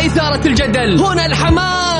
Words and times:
وإثارة 0.00 0.46
الجدل. 0.46 0.98
هنا 1.00 1.26
الحماس. 1.26 1.99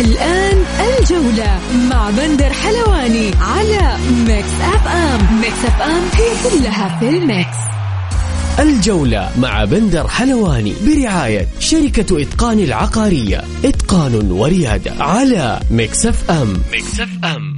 الآن 0.00 0.64
الجولة 0.80 1.60
مع 1.90 2.10
بندر 2.10 2.52
حلواني 2.52 3.30
على 3.40 3.98
Mix 4.26 4.48
FM 4.60 5.40
Mix 5.40 5.64
FM 5.64 6.02
هي 6.12 6.50
كلها 6.50 6.98
في 6.98 7.08
ال 7.08 7.18
mix. 7.18 7.56
الجولة 8.58 9.30
مع 9.38 9.64
بندر 9.64 10.08
حلواني 10.08 10.74
برعاية 10.86 11.48
شركة 11.58 12.22
إتقان 12.22 12.58
العقارية. 12.58 13.44
إتقان 13.64 14.30
وريادة 14.30 15.04
على 15.04 15.60
Mix 15.70 16.30
FM 16.30 16.62
Mix 16.72 17.08
FM 17.24 17.51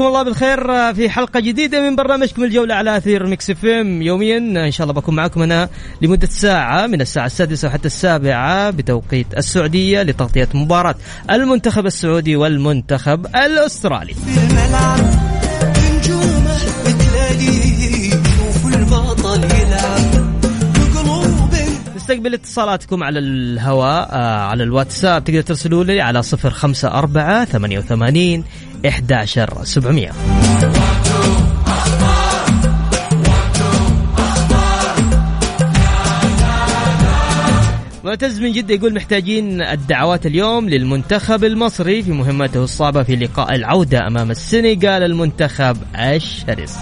مساكم 0.00 0.08
الله 0.08 0.22
بالخير 0.22 0.94
في 0.94 1.10
حلقة 1.10 1.40
جديدة 1.40 1.80
من 1.90 1.96
برنامجكم 1.96 2.44
الجولة 2.44 2.74
على 2.74 2.96
أثير 2.96 3.26
Mix 3.26 3.50
FM. 3.50 4.02
يوميا 4.02 4.38
إن 4.38 4.70
شاء 4.70 4.84
الله 4.84 5.00
بكون 5.00 5.16
معكم 5.16 5.42
أنا 5.42 5.68
لمدة 6.02 6.26
ساعة 6.26 6.86
من 6.86 7.00
الساعة 7.00 7.26
السادسة 7.26 7.68
وحتى 7.68 7.86
السابعة 7.86 8.70
بتوقيت 8.70 9.26
السعودية 9.36 10.02
لتغطية 10.02 10.48
مباراة 10.54 10.94
المنتخب 11.30 11.86
السعودي 11.86 12.36
والمنتخب 12.36 13.26
الأسترالي. 13.26 14.14
نستقبل 22.10 22.34
اتصالاتكم 22.34 23.02
على 23.02 23.18
الهواء 23.18 24.08
آه 24.12 24.40
على 24.40 24.62
الواتساب. 24.62 25.24
تقدر 25.24 25.40
ترسلوا 25.40 25.84
لي 25.84 26.00
على 26.00 26.22
صفر 26.22 26.50
خمسة 26.50 26.88
أربعة 26.88 27.44
ثمانية 27.44 27.78
وثمانين 27.78 28.44
11700 28.86 30.10
معتز 38.04 38.40
من 38.40 38.52
جدة 38.52 38.74
يقول 38.74 38.94
محتاجين 38.94 39.62
الدعوات 39.62 40.26
اليوم 40.26 40.68
للمنتخب 40.68 41.44
المصري 41.44 42.02
في 42.02 42.12
مهمته 42.12 42.64
الصعبة 42.64 43.02
في 43.02 43.16
لقاء 43.16 43.54
العودة 43.54 44.06
أمام 44.06 44.30
السنغال 44.30 45.02
المنتخب 45.02 45.76
الشرس. 45.96 46.78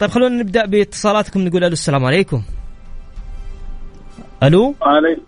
طيب 0.00 0.10
خلونا 0.10 0.42
نبدأ 0.42 0.66
باتصالاتكم 0.66 1.40
نقول 1.40 1.64
ألو 1.64 1.72
السلام 1.72 2.04
عليكم. 2.04 2.42
ألو؟ 4.42 4.74
عليكم 4.82 5.22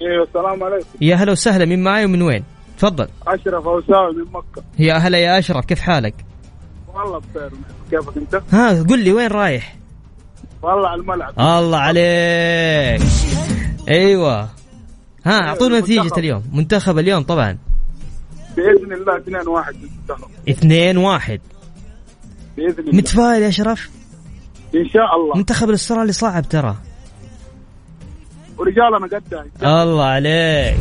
أيوه 0.00 0.24
السلام 0.24 0.62
عليكم. 0.64 0.86
يا 1.00 1.16
هلا 1.16 1.32
وسهلا 1.32 1.64
من 1.64 1.82
معي 1.82 2.04
ومن 2.04 2.22
وين؟ 2.22 2.44
تفضل. 2.78 3.08
أشرف 3.26 3.66
اوساوي 3.66 4.14
من 4.14 4.32
مكة. 4.32 4.62
يا 4.78 4.94
هلا 4.94 5.18
يا 5.18 5.38
أشرف 5.38 5.64
كيف 5.64 5.80
حالك؟ 5.80 6.14
والله 6.94 7.18
بخير 7.18 7.50
كيفك 7.90 8.16
أنت؟ 8.16 8.42
ها 8.52 8.82
قل 8.82 8.98
لي 8.98 9.12
وين 9.12 9.26
رايح؟ 9.26 9.76
والله 10.62 10.88
على 10.88 11.00
الملعب. 11.00 11.40
الله 11.40 11.78
عليك. 11.78 13.02
أيوه. 13.88 14.48
ها 15.24 15.48
أعطونا 15.48 15.80
نتيجة 15.80 16.18
اليوم. 16.18 16.42
منتخب 16.52 16.98
اليوم 16.98 17.22
طبعا. 17.22 17.58
بإذن 18.56 18.92
الله 18.92 19.16
2 19.16 19.48
1 19.48 19.74
منتخب 19.74 20.28
2 20.48 20.96
1 20.96 21.40
بإذن 22.56 22.78
الله. 22.78 22.96
متفائل 22.96 23.42
يا 23.42 23.48
أشرف؟ 23.48 23.90
إن 24.74 24.88
شاء 24.88 25.16
الله. 25.16 25.36
منتخب 25.36 25.68
الأسترالي 25.70 26.12
صعب 26.12 26.48
ترى. 26.48 26.76
ورجالنا 28.58 29.06
قدها 29.06 29.44
الله 29.84 30.04
عليك. 30.04 30.76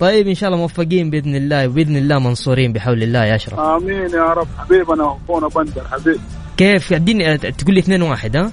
طيب 0.00 0.28
إن 0.28 0.34
شاء 0.34 0.48
الله 0.50 0.60
موفقين 0.60 1.10
بإذن 1.10 1.36
الله 1.36 1.68
وبإذن 1.68 1.96
الله 1.96 2.18
منصورين 2.18 2.72
بحول 2.72 3.02
الله 3.02 3.24
يا 3.24 3.34
أشرف. 3.34 3.58
آمين 3.58 4.10
يا 4.10 4.32
رب. 4.32 4.48
حبيبنا 4.58 5.04
وأخونا 5.04 5.48
بندر 5.48 5.84
حبيب 5.92 6.20
كيف؟ 6.56 6.92
اديني 6.92 7.38
تقول 7.38 7.74
لي 7.74 7.80
2 7.80 8.02
1 8.02 8.36
ها؟ 8.36 8.52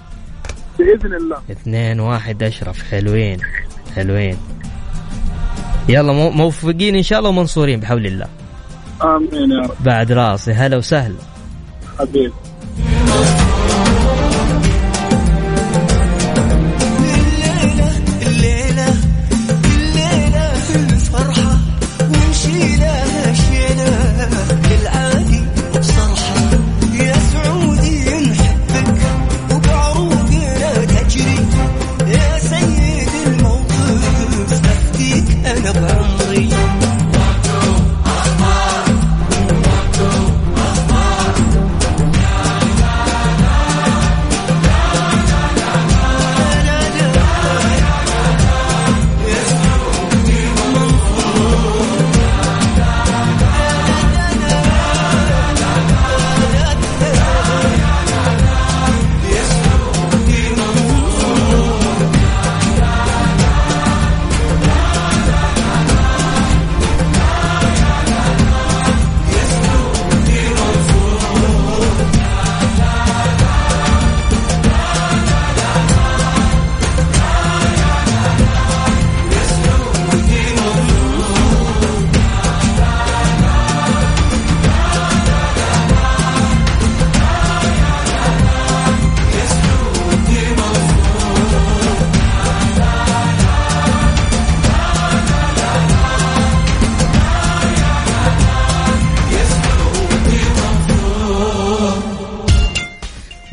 بإذن 0.80 1.14
الله. 1.14 1.38
2 1.52 2.00
1 2.00 2.44
أشرف. 2.44 2.84
حلوين 2.92 3.40
حلوين. 3.96 4.38
يلا 5.90 6.14
موفقين 6.14 6.96
إن 6.96 7.04
شاء 7.04 7.20
الله 7.20 7.30
ومنصورين 7.30 7.80
بحول 7.80 8.06
الله. 8.06 8.28
آمين 9.04 9.52
يا 9.52 9.68
رب. 9.68 9.76
بعد 9.86 10.12
راسي 10.12 10.52
هلا 10.52 10.78
وسهلا. 10.78 11.16
حبيبي. 12.00 12.34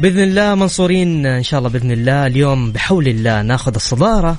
بإذن 0.06 0.22
الله 0.22 0.54
منصورين 0.54 1.26
إن 1.26 1.42
شاء 1.42 1.58
الله 1.58 1.70
بإذن 1.70 1.90
الله 1.90 2.26
اليوم 2.26 2.72
بحول 2.72 3.08
الله 3.08 3.42
ناخذ 3.42 3.74
الصدارة 3.74 4.36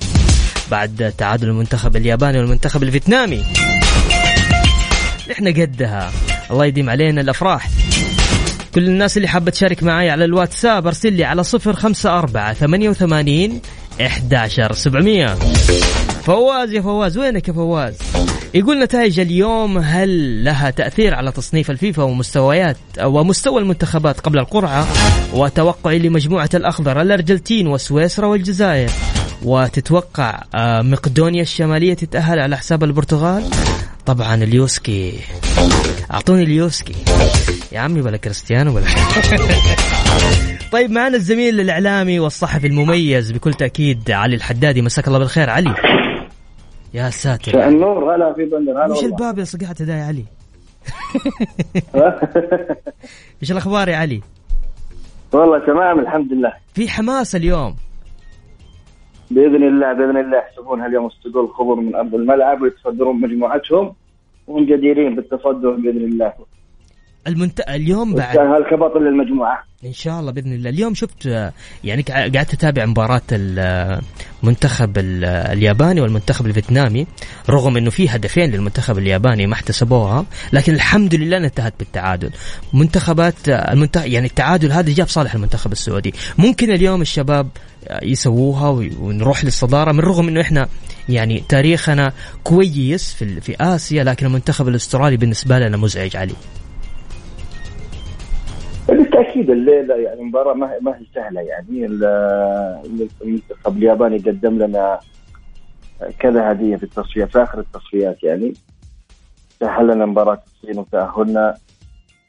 بعد 0.72 1.14
تعادل 1.18 1.48
المنتخب 1.48 1.96
الياباني 1.96 2.40
والمنتخب 2.40 2.84
الفيتنامي. 2.84 3.44
إحنا 5.32 5.50
قدها. 5.50 6.12
الله 6.52 6.66
يديم 6.66 6.90
علينا 6.90 7.22
الأفراح. 7.22 7.70
كل 8.76 8.84
الناس 8.84 9.18
اللي 9.18 9.28
حابة 9.28 9.52
تشارك 9.52 9.84
معي 9.84 10.10
على 10.10 10.26
الواتساب 10.26 10.88
أرسل 10.88 11.14
لي 11.14 11.24
على 11.24 11.44
صفر 11.44 11.74
خمسة 11.74 12.20
أربعة 12.20 12.54
ثمانية 12.54 12.90
وثمانين 12.90 13.62
إحداشر 14.02 14.74
سبعمية. 14.74 15.36
فواز 16.24 16.72
يا 16.72 16.82
فواز 16.82 17.18
وينك 17.18 17.48
يا 17.48 17.54
فواز؟ 17.54 17.94
يقول 18.58 18.80
نتائج 18.80 19.20
اليوم 19.20 19.78
هل 19.78 20.44
لها 20.44 20.70
تأثير 20.70 21.14
على 21.14 21.32
تصنيف 21.32 21.72
الفيفا 21.72 22.04
ومستويات 22.04 22.78
ومستوى 23.04 23.62
المنتخبات 23.62 24.20
قبل 24.20 24.40
القرعة؟ 24.40 24.88
وتوقعي 25.34 26.00
لمجموعة 26.00 26.50
الأخضر 26.54 27.02
الأرجنتين 27.02 27.68
وسويسرا 27.68 28.28
والجزائر. 28.28 28.90
وتتوقع 29.44 30.44
آه، 30.56 30.82
مقدونيا 30.82 31.42
الشمالية 31.42 31.94
تتأهل 31.94 32.40
على 32.40 32.58
حساب 32.58 32.84
البرتغال؟ 32.84 33.44
طبعا 34.06 34.36
اليوسكي. 34.36 35.14
أعطوني 36.14 36.44
اليوسكي. 36.44 36.96
يا 37.72 37.80
عمي 37.80 38.02
ولا 38.02 38.18
كريستيانو 38.18 38.76
ولا 38.76 38.86
طيب 40.72 40.92
معنا 40.92 41.16
الزميل 41.16 41.60
الإعلامي 41.60 42.20
والصحفي 42.20 42.68
المميز 42.68 43.32
بكل 43.32 43.54
تأكيد 43.54 44.12
علي 44.12 44.36
الحدادي. 44.36 44.82
مساك 44.82 45.08
الله 45.08 45.20
بالخير 45.20 45.50
علي. 45.50 45.74
يا 46.94 47.10
ساتر. 47.10 47.52
مساء 47.52 47.70
النور 47.70 48.16
هلا 48.16 48.34
في 48.34 48.46
بندر 48.46 48.72
هلا 48.72 48.92
وش. 48.92 49.04
الباب 49.04 49.40
يا 49.40 49.44
صقعت 49.44 49.82
ده 49.82 49.94
يا 49.94 50.04
علي؟ 50.04 50.26
إيش 53.42 53.52
الأخبار 53.52 53.90
يا 53.90 53.96
علي؟ 53.98 54.22
والله 55.34 55.60
تمام 55.66 56.00
الحمد 56.00 56.34
لله. 56.34 56.54
في 56.74 56.90
حماس 56.90 57.36
اليوم. 57.36 57.76
بإذن 59.32 59.64
الله 59.64 59.94
بإذن 59.94 60.18
الله. 60.18 60.38
يحسبون 60.38 60.86
اليوم 60.86 61.06
استقول 61.06 61.46
الخبر 61.46 61.76
من 61.76 61.96
أرض 61.96 62.16
الملعب 62.16 62.62
ويتصدرون 62.62 63.22
مجموعتهم 63.22 63.94
وهم 64.48 64.66
جديرين 64.66 65.16
بالتصدر 65.16 65.72
بإذن 65.72 65.98
الله. 66.12 66.34
المنت... 67.28 67.60
اليوم 67.70 68.14
بعد 68.16 68.36
كبطل 68.72 69.00
للمجموعة. 69.00 69.64
إن 69.86 69.94
شاء 69.94 70.20
الله 70.20 70.32
بإذن 70.32 70.54
الله. 70.54 70.70
اليوم 70.70 70.94
شفت 70.94 71.26
يعني 71.84 72.02
قع- 72.02 72.14
قعدت 72.36 72.54
أتابع 72.54 72.86
مباراة 72.86 73.22
المنتخب 74.44 74.98
ال- 74.98 75.26
الياباني 75.26 76.02
والمنتخب 76.02 76.46
الفيتنامي 76.46 77.08
رغم 77.50 77.78
إنه 77.78 77.90
في 77.90 78.10
هدفين 78.10 78.52
للمنتخب 78.52 78.98
الياباني 78.98 79.48
ما 79.48 79.54
احتسبوها 79.54 80.26
لكن 80.54 80.74
الحمد 80.74 81.16
لله 81.16 81.38
انتهت 81.38 81.74
بالتعادل. 81.80 82.30
منتخبات 82.74 83.50
المنتخب 83.50 84.06
يعني 84.08 84.28
التعادل 84.28 84.72
هذا 84.72 84.94
جاب 84.94 85.08
صالح 85.08 85.34
المنتخب 85.36 85.72
السعودي. 85.72 86.14
ممكن 86.38 86.72
اليوم 86.72 87.02
الشباب 87.02 87.48
يسووها 88.04 88.70
ونروح 89.00 89.46
للصدارة 89.46 89.92
من 89.92 90.00
رغم 90.00 90.28
إنه 90.28 90.42
إحنا 90.42 90.68
يعني 91.10 91.44
تاريخنا 91.50 92.12
كويس 92.44 93.14
في 93.14 93.42
في 93.42 93.56
آسيا 93.62 94.04
لكن 94.04 94.26
المنتخب 94.26 94.68
الأسترالي 94.68 95.18
بالنسبة 95.18 95.60
لنا 95.60 95.78
مزعج 95.78 96.16
علي 96.18 96.34
بالتاكيد 99.42 99.50
الليلة 99.50 99.96
يعني 99.96 100.24
مباراة 100.24 100.54
ما 100.54 100.72
هي- 100.74 101.06
سهلة 101.16 101.42
يعني. 101.42 101.86
ال- 101.86 103.14
المنتخب 103.22 103.78
الياباني 103.78 104.18
قدم 104.18 104.58
لنا 104.64 105.00
كذا 106.20 106.52
هدية 106.52 106.76
في 106.76 106.84
التصفيات 106.84 107.32
في 107.32 107.44
آخر 107.44 107.60
التصفيات 107.60 108.24
يعني. 108.24 108.54
سهل 109.60 109.88
لنا 109.88 110.06
مباراة 110.06 110.42
الصين 110.48 110.80
وتأهلنا. 110.80 111.56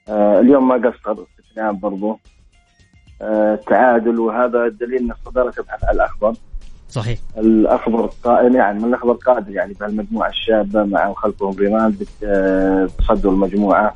آه، 0.08 0.40
اليوم 0.40 0.68
ما 0.68 0.74
قصر 0.74 1.24
استثناء 1.40 1.72
برضو. 1.72 2.18
آه، 3.22 3.54
تعادل 3.54 4.20
وهذا 4.20 4.68
دليل 4.68 4.98
إن 5.02 5.10
الصداره 5.10 5.50
تبحث 5.50 5.84
عن 5.84 5.94
الاخضر 5.94 6.34
صحيح. 6.88 7.18
الاخضر 7.38 8.10
قائم 8.24 8.56
يعني 8.56 8.78
من 8.78 8.84
الاخضر 8.84 9.12
قادر 9.12 9.52
يعني؟ 9.52 9.74
بهالمجموعه 9.80 10.28
الشابة 10.28 10.84
مع 10.84 11.12
خلفهم 11.12 11.56
ريمال 11.58 11.92
بتصدر 11.92 13.30
المجموعة. 13.30 13.94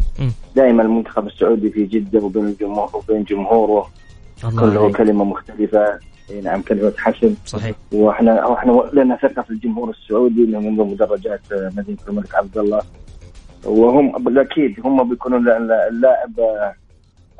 دائما 0.56 0.82
المنتخب 0.82 1.26
السعودي 1.26 1.70
في 1.70 1.84
جدة 1.84 2.20
وبين 2.24 2.44
الجمهور 2.44 2.90
وبين 2.94 3.24
جمهوره. 3.24 3.90
كله. 4.42 4.92
كلمة 4.92 5.24
مختلفة. 5.24 5.98
أي 6.30 6.40
نعم 6.40 6.62
كلمة 6.62 6.92
حسن. 6.98 7.34
صحيح. 7.46 7.76
وإحنا 7.92 8.46
وإحنا 8.46 8.82
لنا 8.92 9.16
ثقه 9.16 9.42
في 9.42 9.50
الجمهور 9.50 9.90
السعودي 9.90 10.44
انهم 10.44 10.66
منذ 10.66 10.84
مدرجات 10.84 11.40
مدينة 11.52 11.98
الملك 12.08 12.34
عبد 12.34 12.58
الله. 12.58 12.82
وهم 13.64 14.24
بالأكيد 14.24 14.76
هم 14.84 15.08
بيكونوا 15.08 15.38
اللاعب 15.88 16.30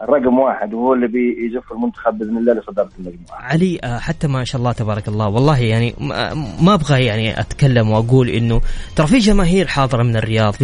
رقم 0.01 0.39
واحد 0.39 0.75
وهو 0.75 0.95
اللي 0.95 1.07
بيزف 1.07 1.73
المنتخب 1.73 2.19
بإذن 2.19 2.37
الله 2.39 2.53
لصدارة 2.53 2.89
المجموعة. 2.99 3.41
علي 3.41 3.79
آه، 3.85 3.99
حتى 3.99 4.27
ما 4.29 4.45
شاء 4.45 4.59
الله 4.59 4.73
تبارك 4.73 5.09
الله 5.09 5.29
والله 5.29 5.59
يعني 5.59 5.95
ما- 6.01 6.35
ما 6.61 6.75
أبغى 6.75 7.05
يعني 7.05 7.41
أتكلم 7.41 7.91
وأقول 7.91 8.29
إنه 8.29 8.61
ترى 8.97 9.07
في 9.07 9.19
جماهير 9.19 9.67
حاضرة 9.67 10.03
من 10.03 10.17
الرياض 10.17 10.55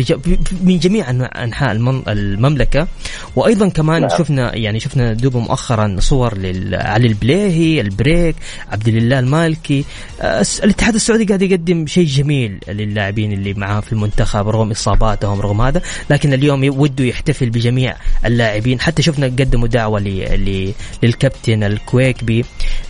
من 0.64 0.78
جميع 0.78 1.10
أنحاء 1.44 1.72
المملكة 2.08 2.88
وأيضا 3.36 3.68
كمان 3.68 4.00
نعم. 4.00 4.10
شفنا 4.18 4.54
يعني 4.56 4.80
شفنا 4.80 5.12
دوب 5.12 5.36
مؤخرا 5.36 5.96
صور 5.98 6.34
لعلي 6.38 7.06
البليهي 7.06 7.80
البريك 7.80 8.36
عبد 8.72 8.88
الله 8.88 9.18
المالكي 9.18 9.84
آه، 10.20 10.44
الاتحاد 10.64 10.94
السعودي 10.94 11.24
قاعد 11.24 11.42
يقدم 11.42 11.86
شيء 11.86 12.06
جميل 12.06 12.58
للاعبين 12.68 13.32
اللي 13.32 13.54
معاه 13.54 13.80
في 13.80 13.92
المنتخب 13.92 14.48
رغم 14.48 14.70
إصاباتهم 14.70 15.40
رغم 15.40 15.60
هذا 15.60 15.82
لكن 16.10 16.32
اليوم 16.32 16.78
وده 16.80 17.04
يحتفل 17.04 17.50
بجميع 17.50 17.96
اللاعبين 18.26 18.80
حتى 18.80 19.02
شفنا 19.02 19.17
قدموا 19.24 19.68
دعوة. 19.68 20.00
للكابتن 21.02 21.62
الكويكبي 21.62 22.42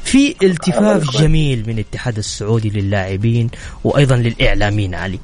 في 0.02 0.34
التفاف. 0.42 1.16
جميل 1.16 1.64
من 1.66 1.74
الاتحاد 1.74 2.16
السعودي 2.18 2.70
للاعبين 2.80 3.50
وأيضا 3.84 4.16
للإعلاميين 4.16 4.94
علي 4.94 5.18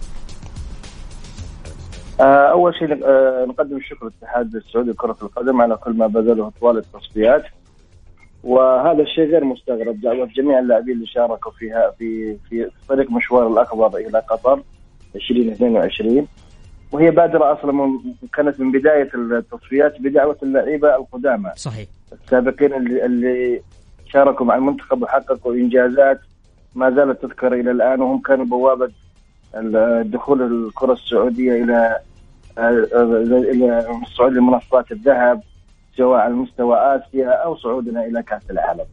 آه، 2.21 2.51
أول 2.51 2.75
شيء 2.75 2.93
آه، 2.93 3.47
نقدم 3.49 3.77
الشكر 3.77 4.07
للاتحاد 4.07 4.55
السعودي 4.55 4.91
لكرة 4.91 5.17
القدم 5.23 5.61
على 5.61 5.77
كل 5.77 5.93
ما 5.93 6.07
بذله 6.07 6.53
طوال 6.61 6.79
التصفيات 6.79 7.45
وهذا 8.45 9.03
الشيء 9.03 9.25
غير 9.25 9.45
مستغرب 9.45 10.01
دعوة 10.01 10.27
جميع 10.37 10.59
اللاعبين 10.59 10.95
اللي 10.95 11.07
شاركوا 11.07 11.53
فيها 11.53 11.91
في 11.99 12.37
في 12.49 12.71
طريق 12.89 13.11
مشوار 13.11 13.49
الاخضر 13.53 13.99
إلى 13.99 14.19
قطر 14.19 14.63
2022 15.15 16.27
وهي 16.95 17.11
بادرة 17.11 17.53
أصلا 17.53 17.73
من 17.73 17.99
كانت 18.33 18.61
من 18.61 18.73
بداية 18.73 19.11
التصفيات 19.15 20.01
بدعوة 20.01 20.37
اللعيبة 20.43 20.97
القدامى. 20.97 21.51
صحيح. 21.57 21.89
السابقين 22.13 22.75
اللي, 22.75 23.05
اللي 23.05 23.61
شاركوا 24.07 24.47
مع 24.47 24.55
المنتخب 24.55 25.03
وحققوا 25.03 25.55
إنجازات 25.55 26.21
ما 26.75 26.91
زالت 26.91 27.23
تذكر 27.23 27.53
إلى 27.53 27.71
الآن 27.71 28.01
وهم 28.01 28.21
كانوا 28.21 28.45
بوابة 28.45 28.91
ال- 29.57 30.11
دخول 30.11 30.43
الكرة 30.43 30.93
السعودية 30.93 31.65
إلى 31.65 31.99
إلى 33.53 33.87
صعود 34.17 34.33
لمنصات 34.33 34.93
الذهب 34.93 35.41
سواء 35.97 36.21
على 36.21 36.35
مستوى 36.35 36.77
آسيا 36.79 37.29
أو 37.29 37.57
صعودنا 37.57 38.05
إلى 38.07 38.23
كأس 38.23 38.51
العالم. 38.51 38.85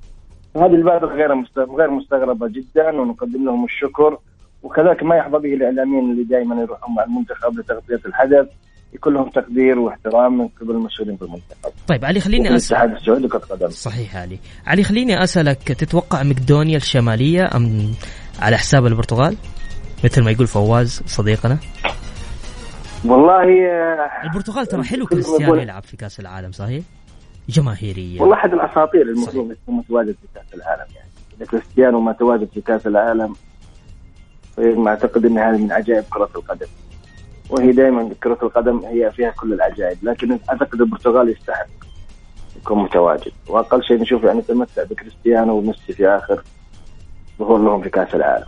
هذه 0.56 0.76
البادرة 0.76 1.08
غير 1.14 1.44
غير 1.58 1.90
مستغربة 1.90 2.48
جدا 2.48 2.90
ونقدم 3.02 3.46
لهم 3.46 3.66
الشكر. 3.66 4.18
وكذلك 4.64 5.04
ما 5.04 5.16
يحظى 5.16 5.38
به 5.38 5.54
الإعلاميين 5.54 6.12
اللي 6.12 6.24
دائما 6.24 6.62
يروحون 6.62 6.96
مع 6.96 7.04
المنتخب 7.04 7.60
لتغطية 7.60 8.02
الحدث 8.06 8.48
يكون 8.94 9.14
لهم 9.14 9.30
تقدير 9.30 9.80
واحترام 9.80 10.38
من 10.38 10.48
قبل 10.48 10.72
المسؤولين 10.72 11.18
في 11.18 11.22
المنتخب. 11.22 11.72
طيب 11.88 12.06
علي 12.06 12.20
خليني 12.20 12.48
وفي 12.48 12.56
اسال 12.56 12.78
الاتحاد 12.78 12.98
السعودي 12.98 13.28
كرة 13.28 13.40
قدم. 13.40 13.70
صحيح 13.70 14.16
علي. 14.16 14.40
علي 14.68 14.84
خليني 14.84 15.24
أسألك 15.24 15.64
تتوقع 15.64 16.24
مقدونيا 16.24 16.78
الشمالية 16.78 17.50
أم 17.56 17.92
على 18.40 18.58
حساب 18.58 18.86
البرتغال؟ 18.86 19.36
مثل 20.04 20.24
ما 20.24 20.32
يقول 20.32 20.48
فواز 20.48 21.02
صديقنا. 21.06 21.58
والله 23.06 23.44
آه، 23.44 24.24
البرتغال 24.24 24.66
ترى 24.66 24.84
حلو 24.84 25.06
كريستيانو 25.06 25.56
يلعب 25.56 25.84
في 25.84 25.98
كأس 25.98 26.20
العالم 26.20 26.52
صحيح؟ 26.52 26.84
جماهيرية. 27.50 28.22
والله 28.22 28.36
أحد 28.36 28.54
الأساطير 28.54 29.02
المفروض 29.02 29.52
يكون 29.52 29.76
متواجد 29.76 30.12
في 30.12 30.28
كأس 30.36 30.54
العالم 30.54 30.86
يعني. 30.96 31.10
إذا 31.38 31.46
كريستيانو 31.46 32.00
ما 32.00 32.12
تواجد 32.12 32.48
في 32.54 32.62
كأس 32.62 32.88
العالم 32.88 33.36
أعتقد 34.88 35.26
إن 35.26 35.38
هذه 35.38 35.58
من 35.58 35.72
عجائب 35.72 36.04
كرة 36.14 36.30
القدم. 36.36 36.68
وهي 37.50 37.72
دائما 37.72 38.10
كرة 38.24 38.38
القدم 38.44 38.80
هي 38.86 39.12
فيها 39.12 39.30
كل 39.32 39.54
العجائب 39.54 39.98
لكن 40.04 40.40
أعتقد 40.50 40.82
البرتغال 40.82 41.30
يستحق 41.30 41.68
يكون 42.62 42.84
متواجد. 42.84 43.32
وأقل 43.48 43.84
شيء 43.84 44.02
نشوف 44.02 44.24
يعني 44.24 44.42
تمتع 44.42 44.84
بكريستيانو 44.84 45.58
وميسي 45.58 45.94
في 45.94 46.08
آخر 46.08 46.44
ظهور 47.40 47.60
لهم 47.64 47.82
في 47.82 47.90
كأس 47.90 48.16
العالم. 48.16 48.46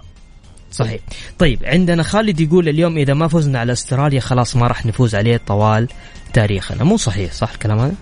صحيح. 0.72 1.02
طيب 1.40 1.60
عندنا 1.66 2.04
خالد 2.04 2.40
يقول 2.40 2.70
اليوم 2.70 2.98
إذا 2.98 3.14
ما 3.14 3.28
فزنا 3.28 3.60
على 3.60 3.72
أستراليا 3.72 4.20
خلاص 4.20 4.56
ما 4.56 4.68
راح 4.68 4.86
نفوز 4.86 5.16
عليه 5.16 5.40
طوال 5.48 5.88
تاريخنا. 6.34 6.84
مو 6.84 6.98
صحيح 6.98 7.32
صح 7.32 7.52
الكلام 7.52 7.80
هذا؟ 7.80 7.96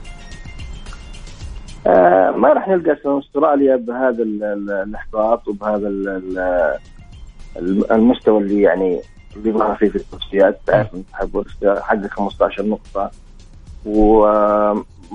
آه 1.88 2.32
ما 2.38 2.54
راح 2.54 2.68
نلقى 2.68 2.98
أستراليا 3.06 3.76
بهذا 3.76 4.24
ال- 4.24 4.44
ال- 4.44 4.72
الإحباط 4.90 5.48
وبهذا 5.48 5.88
ال- 5.88 6.38
المستوى 7.92 8.42
اللي 8.42 8.62
يعني 8.62 9.02
اللي 9.36 9.52
ظهر 9.52 9.76
فيه 9.76 9.90
في 9.90 9.96
التصفيات 9.96 10.60
تعرف 10.68 10.94
المنتخب 10.94 11.46
حقق 11.82 12.08
15 12.08 12.66
نقطة. 12.66 13.12
و 13.86 14.26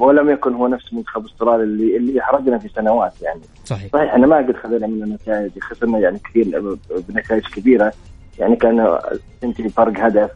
ولم 0.00 0.30
يكن 0.30 0.54
هو 0.54 0.68
نفس 0.68 0.92
منتخب 0.92 1.24
أستراليا 1.24 1.64
اللي 1.64 1.96
اللي 1.96 2.20
إحرجنا 2.20 2.58
في 2.58 2.68
سنوات 2.68 3.22
يعني. 3.22 3.40
صحيح. 3.64 3.92
صحيح 3.92 4.12
إحنا 4.12 4.26
ما 4.26 4.36
قد 4.36 4.56
خذينا 4.56 4.86
من 4.86 5.02
النتائج 5.02 5.58
خسرنا 5.58 5.98
يعني 5.98 6.18
كثير 6.18 6.76
بنتائج 7.08 7.42
كبيرة. 7.46 7.92
يعني 8.38 8.56
كان 8.56 8.98
تنتهي 9.40 9.68
فرق 9.68 10.00
هدف 10.00 10.30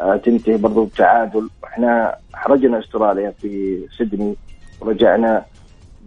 آه، 0.00 0.16
تنتهي 0.16 0.56
برضو 0.56 0.84
بتعادل. 0.84 1.48
وإحنا 1.62 2.16
إحرجنا 2.34 2.78
أستراليا 2.78 3.30
في 3.30 3.80
سيدني 3.98 4.36
ورجعنا 4.80 5.44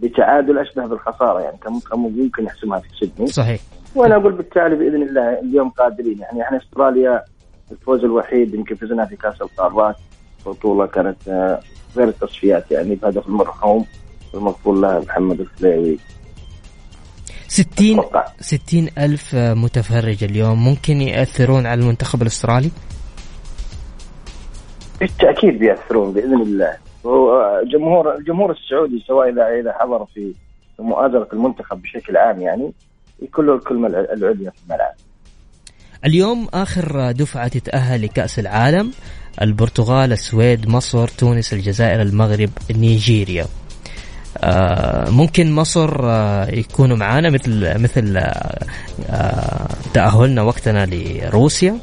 بتعادل 0.02 0.58
أشبه 0.58 0.86
بالخسارة. 0.86 1.40
يعني 1.40 1.56
كان 1.58 1.98
ممكن 1.98 2.44
يحسمها 2.44 2.78
في 2.78 2.88
سيدني 3.00 3.26
صحيح. 3.26 3.60
وأنا 3.94 4.16
أقول 4.16 4.32
بالتالي 4.32 4.76
بإذن 4.76 5.02
الله 5.02 5.40
اليوم 5.40 5.70
قادرين. 5.70 6.18
يعني 6.18 6.42
إحنا 6.42 6.58
أستراليا 6.58 7.24
الفوز 7.72 8.04
الوحيد 8.04 8.54
يمكن 8.54 8.74
فزنا 8.74 9.04
في 9.06 9.16
كأس 9.16 9.42
القارات. 9.42 9.96
بطولة 10.46 10.86
كانت 10.86 11.28
آه، 11.28 11.60
غير 11.96 12.08
التصفيات 12.08 12.70
يعني 12.70 12.94
بهدف 12.94 13.26
المرحوم 13.26 13.84
المغفور 14.34 14.74
له 14.74 14.98
محمد 14.98 15.40
الخليوي 15.40 15.98
60 17.48 17.98
أتوقع. 17.98 18.26
60 18.40 18.88
ألف 18.98 19.34
متفرج 19.34 20.24
اليوم. 20.24 20.64
ممكن 20.64 21.00
يأثرون 21.00 21.66
على 21.66 21.80
المنتخب 21.80 22.22
الأسترالي؟ 22.22 22.70
بالتأكيد 25.00 25.58
بيأثرون 25.58 26.12
بإذن 26.12 26.42
الله. 26.42 26.76
وجمهور 27.06 28.14
الجمهور 28.14 28.50
السعودي 28.50 29.04
سواء 29.06 29.28
اذا 29.28 29.60
إذا 29.60 29.72
حضر 29.72 30.06
في 30.14 30.34
مؤازرة 30.78 31.28
المنتخب 31.32 31.82
بشكل 31.82 32.16
عام 32.16 32.40
يعني 32.40 32.72
يكون 33.22 33.46
له 33.46 33.54
الكلمة 33.54 33.88
العليا 33.88 34.50
في 34.50 34.62
الملعب. 34.66 34.94
اليوم 36.04 36.48
آخر 36.54 37.12
دفعة 37.12 37.48
تتأهل 37.48 38.02
لكأس 38.02 38.38
العالم 38.38 38.90
البرتغال 39.42 40.12
السويد 40.12 40.68
مصر 40.68 41.08
تونس 41.08 41.52
الجزائر 41.52 42.02
المغرب 42.02 42.50
نيجيريا. 42.76 43.44
آه 44.38 45.10
ممكن 45.10 45.52
مصر 45.52 46.00
آه 46.04 46.46
يكونوا 46.50 46.96
معانا 46.96 47.30
مثل 47.30 47.82
مثل 47.82 48.16
آه 48.16 49.68
تأهلنا 49.94 50.42
وقتنا 50.42 50.86
لروسيا؟ 50.86 51.78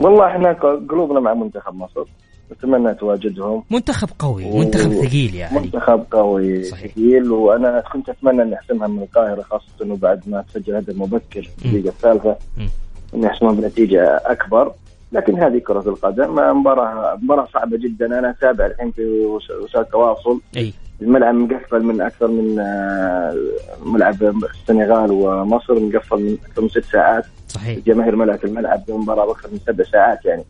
والله 0.00 0.26
إحنا 0.26 0.52
قلوبنا 0.90 1.20
مع 1.20 1.34
منتخب 1.34 1.74
مصر. 1.74 2.04
نتمنى 2.52 2.94
تواجدهم. 2.94 3.62
منتخب 3.70 4.08
قوي 4.18 4.58
منتخب 4.58 4.92
ثقيل 4.92 5.34
يعني. 5.34 5.60
منتخب 5.60 6.04
قوي 6.10 6.62
صحيح. 6.64 6.92
ثقيل. 6.92 7.30
وأنا 7.32 7.82
كنت 7.92 8.08
أتمنى 8.08 8.42
أن 8.42 8.52
يحسمها 8.52 8.88
من 8.88 9.02
القاهرة 9.02 9.42
خاصة 9.42 9.64
انه 9.82 9.96
بعد 9.96 10.20
ما 10.26 10.44
تسجل 10.54 10.74
هدف 10.76 10.96
مبكر 10.96 11.42
في 11.58 11.64
الدقيقه 11.66 11.88
الثالثة. 11.88 12.36
مم. 12.58 12.68
انه 13.14 13.26
يحسمها 13.26 13.52
بنتيجة 13.52 14.16
أكبر. 14.26 14.72
لكن 15.12 15.38
هذه 15.42 15.58
كرة 15.58 15.88
القدم 15.88 16.32
مباراة 16.60 17.16
مباراة 17.22 17.48
صعبة 17.54 17.76
جدا. 17.76 18.06
أنا 18.18 18.30
أتابع 18.30 18.66
الحين 18.66 18.90
في 18.90 19.02
وس- 19.24 19.50
وسائل 19.50 19.84
التواصل. 19.84 20.40
أي. 20.56 20.72
الملعب 21.02 21.34
مقفل 21.34 21.82
من 21.82 22.00
أكثر 22.00 22.28
من 22.28 22.58
آه، 22.58 23.36
ملعب 23.84 24.14
السنغال 24.22 25.10
ومصر 25.12 25.80
مقفل 25.80 26.16
من 26.22 26.36
أكثر 26.46 26.62
من 26.62 26.68
ست 26.68 26.84
ساعات. 26.92 27.24
صحيح. 27.48 27.76
الجماهير 27.76 28.16
ملأت 28.16 28.44
الملعب 28.44 28.82
بمباراة 28.88 29.30
أكثر 29.30 29.48
من 29.52 29.58
سبع 29.66 29.84
ساعات 29.84 30.24
يعني. 30.24 30.44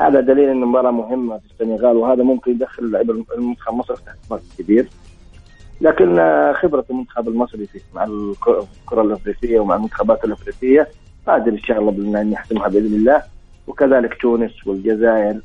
هذا 0.00 0.20
دليل 0.20 0.48
أن 0.48 0.62
المباراة 0.62 0.90
مهمة 0.90 1.38
في 1.38 1.44
السنغال 1.52 1.96
وهذا 1.96 2.22
ممكن 2.22 2.50
يدخل 2.50 2.90
لعيبة 2.90 3.24
المنتخب 3.38 3.74
مصر 3.74 3.94
تحت 3.96 4.16
ضغط 4.30 4.42
كبير. 4.58 4.88
لكن 5.80 6.18
آه، 6.18 6.52
خبرة 6.52 6.84
المنتخب 6.90 7.28
المصري 7.28 7.66
في 7.66 7.80
مع 7.94 8.04
الك- 8.04 8.66
الكرة 8.82 9.02
الأفريقية 9.02 9.60
ومع 9.60 9.76
المنتخبات 9.76 10.24
الأفريقية 10.24 10.88
قادر 11.26 11.52
إن 11.52 11.58
شاء 11.58 11.78
الله 11.78 12.20
أن 12.20 12.32
يحسمها 12.32 12.68
بإذن 12.68 12.94
الله. 12.94 13.22
وكذلك 13.66 14.14
تونس 14.20 14.66
والجزائر 14.66 15.40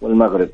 والمغرب. 0.00 0.48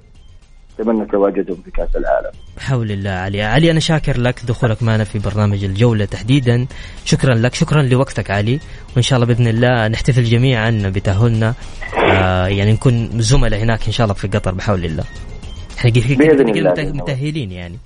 أتمنى 0.81 1.07
تواجدهم 1.07 1.57
في 1.65 1.71
كأس 1.71 1.97
العالم. 1.97 2.31
بحول 2.57 2.91
الله 2.93 3.11
علي. 3.11 3.43
علي 3.43 3.71
أنا 3.71 3.81
شاكر 3.81 4.21
لك 4.21 4.41
دخولك 4.49 4.83
معنا 4.83 5.05
في 5.05 5.19
برنامج 5.19 5.65
الجولة 5.65 6.05
تحديدا. 6.05 6.67
شكرا 7.05 7.35
لك. 7.35 7.55
شكرا 7.55 7.83
لوقتك 7.83 8.31
علي. 8.31 8.61
وإن 8.95 9.03
شاء 9.03 9.17
الله 9.17 9.27
بإذن 9.35 9.47
الله 9.49 9.89
نحتفل 9.89 10.25
جميعا 10.25 10.83
بتأهلنا 10.95 11.55
آه 12.13 12.47
يعني 12.47 12.73
نكون 12.73 13.21
زملاء 13.21 13.61
هناك 13.61 13.87
إن 13.87 13.93
شاء 13.93 14.05
الله 14.05 14.15
في 14.15 14.29
قطر 14.29 14.55
بحول 14.55 14.85
الله. 14.85 15.05
إحنا 15.79 15.91
كده- 15.91 16.01
كده- 16.07 16.17
بإذن 16.17 16.53
كده 16.53 16.73
الله. 16.73 16.85
مت- 16.93 17.03
متأهلين 17.03 17.53
يعني. 17.53 17.79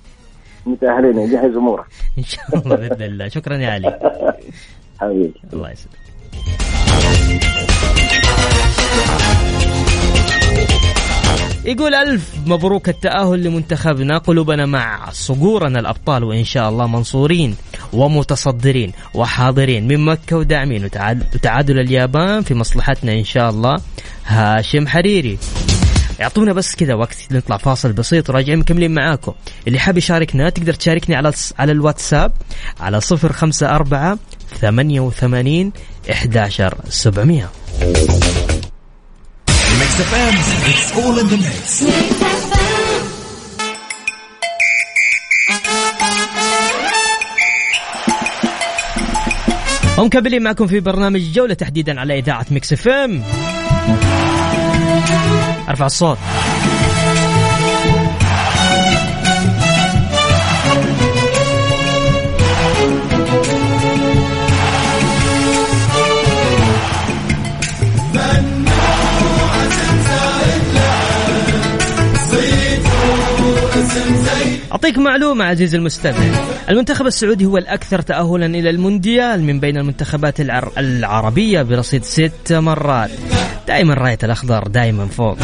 متأهلين 0.65 1.17
يجهز 1.19 1.55
أموره 1.55 1.85
إن 2.17 2.23
شاء 2.23 2.45
الله 2.55 2.75
بإذن 2.75 3.01
الله. 3.01 3.27
شكرا 3.27 3.57
يا 3.57 3.69
علي. 3.69 3.99
حبيبي. 5.01 5.33
الله 5.53 5.71
يسلمك. 5.71 6.01
يقول 11.71 11.95
ألف 11.95 12.29
مبروك 12.45 12.89
التأهل 12.89 13.43
لمنتخبنا 13.43 14.17
قلوبنا 14.17 14.65
مع 14.65 15.09
صقورنا 15.11 15.79
الأبطال 15.79 16.23
وإن 16.23 16.43
شاء 16.43 16.69
الله 16.69 16.87
منصورين 16.87 17.55
ومتصدرين 17.93 18.91
وحاضرين 19.13 19.87
من 19.87 20.05
مكة 20.05 20.37
وداعمين 20.37 20.85
وتعادل 21.35 21.79
اليابان 21.79 22.41
في 22.41 22.53
مصلحتنا 22.53 23.13
إن 23.13 23.23
شاء 23.23 23.49
الله. 23.49 23.77
هاشم 24.25 24.87
حريري. 24.87 25.37
يعطونا 26.19 26.53
بس 26.53 26.75
كذا 26.75 26.93
وقت 26.93 27.17
نطلع 27.31 27.57
فاصل 27.57 27.93
بسيط 27.93 28.29
وراجعين 28.29 28.59
مكملين 28.59 28.93
معاكم. 28.93 29.33
اللي 29.67 29.79
حاب 29.79 29.97
يشاركنا 29.97 30.49
تقدر 30.49 30.73
تشاركني 30.73 31.15
على 31.15 31.31
على 31.59 31.71
الواتساب 31.71 32.31
على 32.79 32.99
054 33.11 34.17
88 34.61 35.71
11700 36.09 37.49
Mix 39.91 40.01
FM 40.01 40.35
it's 40.69 40.91
all 40.91 41.19
in 41.19 41.27
the 41.27 41.37
mix 41.37 41.83
ومكملين 49.97 50.43
معكم 50.43 50.67
في 50.67 50.79
برنامج 50.79 51.31
جوله 51.31 51.53
تحديدا 51.53 51.99
على 51.99 52.19
إذاعة 52.19 52.45
Mix 52.51 52.73
FM 52.73 53.23
أرفع 55.69 55.85
الصوت. 55.85 56.17
أعطيك 74.71 74.97
معلومة 74.97 75.45
عزيزي 75.45 75.77
المستمع. 75.77 76.17
المنتخب 76.69 77.05
السعودي 77.07 77.45
هو 77.45 77.57
الأكثر 77.57 78.01
تأهلا 78.01 78.45
إلى 78.45 78.69
المونديال 78.69 79.43
من 79.43 79.59
بين 79.59 79.77
المنتخبات 79.77 80.41
العر... 80.41 80.71
العربية 80.77 81.61
برصيد 81.61 82.03
ست 82.03 82.53
مرات. 82.53 83.11
دائما 83.67 83.93
راية 83.93 84.19
الأخضر 84.23 84.67
دائما 84.67 85.05
فوق. 85.05 85.37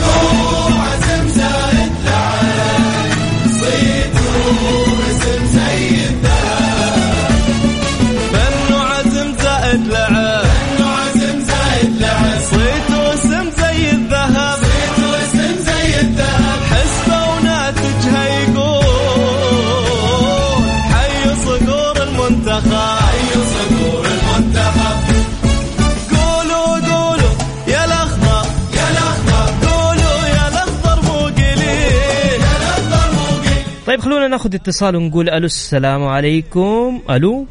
ناخذ 34.38 34.56
اتصال 34.56 34.96
ونقول 34.96 35.29
ألو 35.29 35.46
السلام 35.46 36.03
عليكم. 36.03 37.01
ألو؟ 37.10 37.46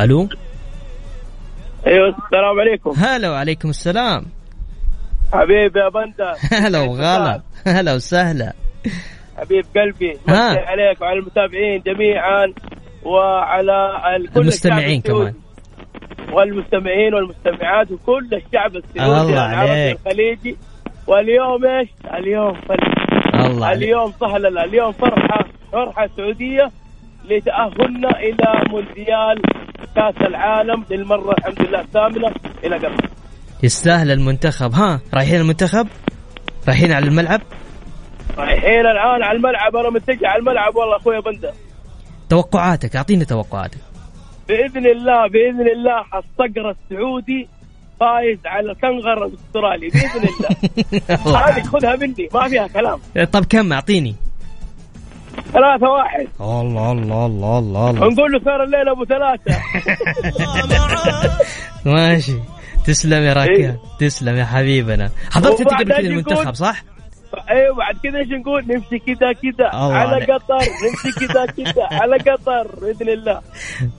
ألو؟ 0.00 0.28
أيوه 1.86 2.08
السلام 2.08 2.60
عليكم. 2.60 2.90
هلا 2.90 3.30
وعليكم 3.30 3.68
السلام. 3.68 4.26
حبيبي 5.32 5.80
يا 5.80 5.88
بندر. 5.88 6.32
هلا 6.52 6.80
وغلا. 6.80 7.42
هلا 7.66 7.94
وسهلا. 7.94 8.52
حبيب 9.36 9.64
قلبي 9.76 10.12
ها. 10.28 10.50
مسي 10.50 10.60
عليك 10.60 11.00
وعلى 11.00 11.18
المتابعين 11.18 11.82
جميعا 11.86 12.52
وعلى 13.04 13.90
ال- 14.16 14.32
كل 14.32 14.40
المستمعين 14.40 15.00
السعودي. 15.00 15.34
والمستمعين 16.32 17.14
والمستمعات 17.14 17.90
وكل 17.90 18.28
الشعب 18.34 18.76
السعودي 18.76 19.02
الله 19.04 19.32
العربي 19.32 19.70
عليك. 19.70 19.98
الخليجي 20.06 20.56
واليوم 21.06 21.64
إيش؟ 21.66 21.88
اليوم 22.18 22.54
فرح 22.68 23.06
الله 23.46 23.72
اليوم 23.72 24.12
صهلا 24.20 24.64
اليوم 24.64 24.92
فرحه 24.92 25.44
فرحة 25.72 26.08
سعودية 26.16 26.70
لتأهلنا 27.24 28.20
إلى 28.20 28.70
مونديال 28.70 29.42
كأس 29.96 30.14
العالم 30.20 30.84
للمرة 30.90 31.34
الحمد 31.38 31.62
لله 31.62 31.80
الثامنة 31.80 32.34
إلى 32.64 32.76
قبل. 32.76 32.96
يستاهل 33.62 34.10
المنتخب. 34.10 34.72
ها 34.74 35.00
رايحين 35.14 35.40
المنتخب؟ 35.40 35.88
رايحين 36.68 36.92
على 36.92 37.06
الملعب؟ 37.06 37.40
رايحين 38.38 38.80
الآن 38.80 39.22
على 39.22 39.36
الملعب. 39.36 39.76
أنا 39.76 39.90
متجه 39.90 40.28
على 40.28 40.38
الملعب 40.38 40.76
والله 40.76 40.96
أخويا 40.96 41.20
بندر. 41.20 41.52
توقعاتك 42.28 42.96
أعطيني 42.96 43.24
توقعاتك. 43.24 43.78
بإذن 44.48 44.86
الله 44.86 45.28
بإذن 45.28 45.68
الله 45.68 46.00
الصقر 46.00 46.70
السعودي 46.70 47.48
فايز 48.00 48.38
على 48.46 48.72
الكنغر 48.72 49.26
الأسترالي 49.26 49.88
بإذن 49.88 50.28
الله. 51.26 51.38
هذه 51.48 51.62
خذها 51.62 51.96
مني 51.96 52.28
ما 52.34 52.48
فيها 52.48 52.66
كلام. 52.66 52.98
طب 53.32 53.44
كم؟ 53.44 53.72
أعطيني. 53.72 54.14
ثلاثة 55.52 55.88
واحد. 55.90 56.26
الله 56.40 56.92
الله 56.92 57.26
الله 57.26 57.58
الله 57.58 57.90
الله. 57.90 58.08
نقول 58.08 58.32
له 58.32 58.40
صار 58.44 58.62
الليل 58.64 58.88
أبو 58.88 59.04
ثلاثة. 59.04 59.60
ماشي. 61.96 62.38
تسلم 62.84 63.22
يا 63.22 63.32
راكان 63.32 63.54
إيه. 63.54 63.80
تسلم 64.00 64.36
يا 64.36 64.44
حبيبنا. 64.44 65.10
حضرت 65.30 65.60
أنت 65.60 65.70
قبل 65.74 65.88
كذا 65.88 65.98
المنتخب 65.98 66.54
صح؟ 66.54 66.82
أيوه 67.50 67.76
بعد 67.76 67.94
كذا 68.02 68.18
إيش 68.18 68.28
نقول؟ 68.28 68.64
نمشي 68.68 68.98
كذا 68.98 69.32
كذا 69.32 69.66
على. 69.72 70.24
قطر 70.24 70.54
نمشي 70.54 71.26
كذا 71.26 71.46
كذا 71.46 71.88
على 71.92 72.16
قطر 72.16 72.66
بإذن 72.80 73.08
الله. 73.08 73.40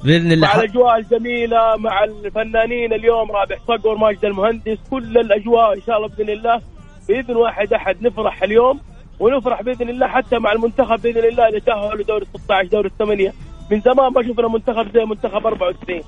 بإذن 0.03 0.31
الله. 0.31 0.48
مع 0.48 0.55
الأجواء 0.55 0.98
الجميلة 0.98 1.77
مع 1.77 2.03
الفنانين 2.03 2.93
اليوم 2.93 3.31
رابح 3.31 3.57
صقر 3.67 3.96
ماجد 3.96 4.25
المهندس 4.25 4.77
كل 4.91 5.17
الأجواء 5.17 5.74
إن 5.74 5.81
شاء 5.81 5.98
الله 5.98 6.07
بإذن 6.07 6.29
الله. 6.29 6.62
بإذن 7.07 7.36
واحد 7.36 7.74
أحد 7.74 7.96
نفرح 8.01 8.43
اليوم 8.43 8.79
ونفرح 9.19 9.62
بإذن 9.62 9.89
الله 9.89 10.07
حتى 10.07 10.39
مع 10.39 10.51
المنتخب 10.51 11.01
بإذن 11.01 11.25
الله 11.25 11.48
اللي 11.48 11.60
تأهلوا 11.60 12.03
دوري 12.03 12.25
16 12.25 12.67
دوري 12.67 12.88
الثمانية. 12.88 13.34
من 13.72 13.81
زمان 13.81 14.13
ما 14.13 14.24
شفنا 14.24 14.48
منتخب 14.48 14.93
زي 14.93 15.05
منتخب 15.05 15.48
94 15.48 16.01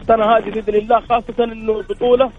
السنة 0.00 0.24
هذه 0.24 0.50
بإذن 0.50 0.74
الله 0.74 1.00
خاصة 1.00 1.44
إنه 1.44 1.78
البطولة 1.78 2.30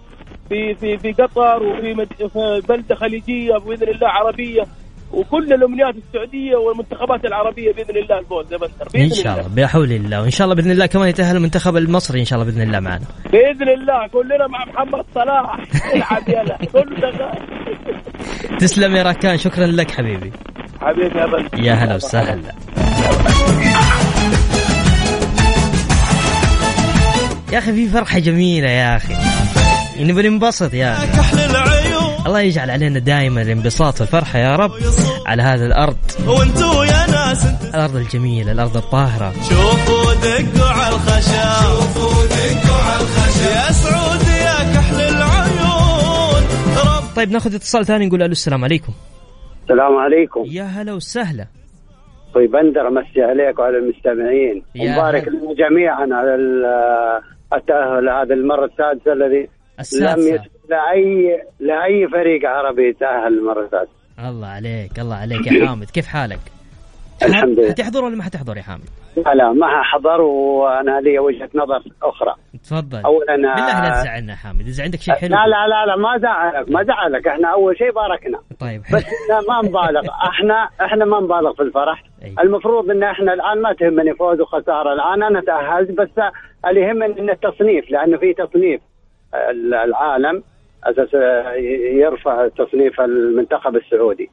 في 0.48 0.74
في 0.74 0.98
في 0.98 1.12
قطر 1.12 1.62
وفي 1.62 1.94
مد... 1.94 2.08
في 2.32 2.62
بلدة 2.68 2.94
خليجية 2.94 3.58
بإذن 3.58 3.88
الله 3.88 4.08
عربية 4.08 4.62
وكل 5.12 5.52
الأمنيات 5.52 5.94
السعودية 5.94 6.56
والمنتخبات 6.56 7.24
العربية 7.24 7.72
بإذن 7.72 7.96
الله 7.96 8.18
الفوز 8.18 8.52
يا 8.52 8.58
بندر 8.58 8.88
بإذن 8.92 9.04
إن 9.04 9.10
شاء 9.10 9.32
الله 9.32 9.48
بحول 9.56 9.92
الله 9.92 10.22
وإن 10.22 10.30
شاء 10.30 10.44
الله 10.44 10.54
بإذن 10.56 10.70
الله 10.70 10.86
كمان 10.86 11.08
يتأهل 11.08 11.36
المنتخب 11.36 11.76
المصري 11.76 12.20
إن 12.20 12.24
شاء 12.24 12.38
الله 12.38 12.52
بإذن 12.52 12.62
الله 12.62 12.80
معنا. 12.80 13.04
بإذن 13.32 13.68
الله 13.68 14.06
كلنا 14.12 14.46
مع 14.46 14.64
محمد 14.64 15.04
صلاح. 15.14 15.58
العب 15.94 16.28
يلا 16.28 16.58
شغال 16.72 16.98
تسلم 18.58 18.96
يا 18.96 19.02
راكان 19.02 19.38
شكرا 19.38 19.66
لك 19.66 19.90
حبيبي. 19.90 20.32
حبيبي 20.80 21.18
يا 21.18 21.26
بندر. 21.26 21.64
يا 21.64 21.72
هلا 21.72 21.94
وسهلا. 21.94 22.52
يا 27.52 27.58
أخي 27.58 27.72
في 27.72 27.88
فرحة 27.88 28.18
جميلة 28.18 28.70
يا 28.70 28.96
أخي. 28.96 29.14
نبي 30.00 30.28
ننبسط 30.28 30.74
يا 30.74 30.96
العيون 31.34 32.26
الله 32.26 32.40
يجعل 32.40 32.70
علينا 32.70 32.98
دائما 32.98 33.42
الانبساط 33.42 34.00
والفرحة 34.00 34.38
يا 34.38 34.56
رب 34.56 34.70
على 35.26 35.42
هذا 35.42 35.66
الأرض. 35.66 35.96
وانتو 36.26 36.82
يا 36.82 37.06
ناس 37.10 37.46
انت 37.46 37.74
الأرض 37.74 37.96
الجميلة 37.96 38.52
الأرض 38.52 38.76
الطاهرة. 38.76 39.32
شوفوا 39.32 40.14
دقوا 40.14 40.68
على 40.68 40.94
الخشب 40.94 41.32
شوفوا 41.62 42.24
دقوا 42.26 42.76
على 42.76 43.00
الخشب 43.02 43.50
يا 43.50 43.72
سعود 43.72 44.20
يا 44.28 44.74
كحل 44.74 45.00
العيون 45.00 46.42
رب 46.76 47.16
طيب 47.16 47.30
ناخذ 47.32 47.54
اتصال 47.54 47.86
ثاني 47.86 48.06
نقول 48.06 48.22
ألو 48.22 48.32
السلام 48.32 48.64
عليكم. 48.64 48.92
السلام 49.62 49.96
عليكم. 49.96 50.44
يا 50.46 50.62
هلا 50.62 50.92
وسهلا. 50.92 51.46
أخوي 52.30 52.46
بندر 52.46 52.88
أمسي 52.88 53.22
عليك 53.22 53.58
وعلى 53.58 53.76
المستمعين. 53.78 54.62
ومبارك. 54.80 55.28
لنا 55.28 55.54
جميعا 55.68 56.00
على 56.12 56.34
ال- 56.34 57.20
التأهل 57.54 58.08
هذه 58.08 58.32
المرة 58.32 58.64
السادسه 58.64 59.12
الذي 59.12 59.48
لم 60.00 60.18
يسبق 60.18 60.44
لاي 60.68 61.42
لأي 61.60 62.08
فريق 62.08 62.48
عربي 62.48 62.92
تاهل 62.92 63.38
المرة 63.38 63.64
السادسه 63.64 63.92
الله 64.28 64.46
عليك 64.46 64.98
الله 64.98 65.16
عليك 65.16 65.46
يا 65.46 65.66
حامد. 65.66 65.90
كيف 65.90 66.06
حالك؟ 66.06 66.40
الحمد 67.22 67.58
لله. 67.58 67.70
حتحضر 67.70 68.04
ولا 68.04 68.16
ما 68.16 68.22
حتحضر 68.22 68.56
يا 68.56 68.62
حامد؟ 68.62 68.88
لا 69.16 69.34
لا 69.34 69.52
ما 69.52 69.82
حضر 69.82 70.20
وأنا 70.20 71.00
لي 71.00 71.18
وجهة 71.18 71.50
نظر 71.54 71.82
أخرى. 72.02 72.34
تفضل. 72.64 73.04
اولا 73.04 73.36
بالله 73.36 73.82
لا 73.82 74.00
تزعلنا 74.00 74.32
يا 74.32 74.36
حامد؟ 74.36 74.60
إذا 74.60 74.84
عندك 74.84 74.98
شيء 74.98 75.14
حلو. 75.14 75.30
لا 75.30 75.46
لا 75.46 75.68
لا 75.68 75.86
لا 75.86 75.96
ما 75.96 76.18
زعلك 76.18 76.70
ما 76.70 76.82
زعلك. 76.84 77.28
إحنا 77.28 77.52
أول 77.52 77.78
شيء 77.78 77.92
باركنا. 77.92 78.38
طيب 78.60 78.80
بس 78.80 79.04
إحنا 79.04 79.36
ما 79.48 79.68
نبالغ. 79.68 80.04
إحنا 80.30 80.68
إحنا 80.86 81.04
ما 81.04 81.20
نبالغ 81.20 81.52
في 81.52 81.62
الفرح. 81.62 82.02
أي. 82.24 82.34
المفروض 82.40 82.90
إن 82.90 83.02
إحنا 83.02 83.32
الآن 83.34 83.62
ما 83.62 83.72
تهمني 83.72 84.14
فوز 84.14 84.40
وخسارة. 84.40 84.92
الآن 84.92 85.22
أنا 85.22 85.40
تأهلت 85.40 85.90
بس 85.90 86.24
اللي 86.68 86.80
يهمني 86.80 87.20
إن 87.20 87.30
التصنيف 87.30 87.90
لأنه 87.90 88.16
في 88.18 88.32
تصنيف. 88.32 88.80
العالم 89.84 90.42
أساس 90.84 91.14
يرفع 91.92 92.48
تصنيف 92.48 93.00
المنتخب 93.00 93.76
السعودي 93.76 94.30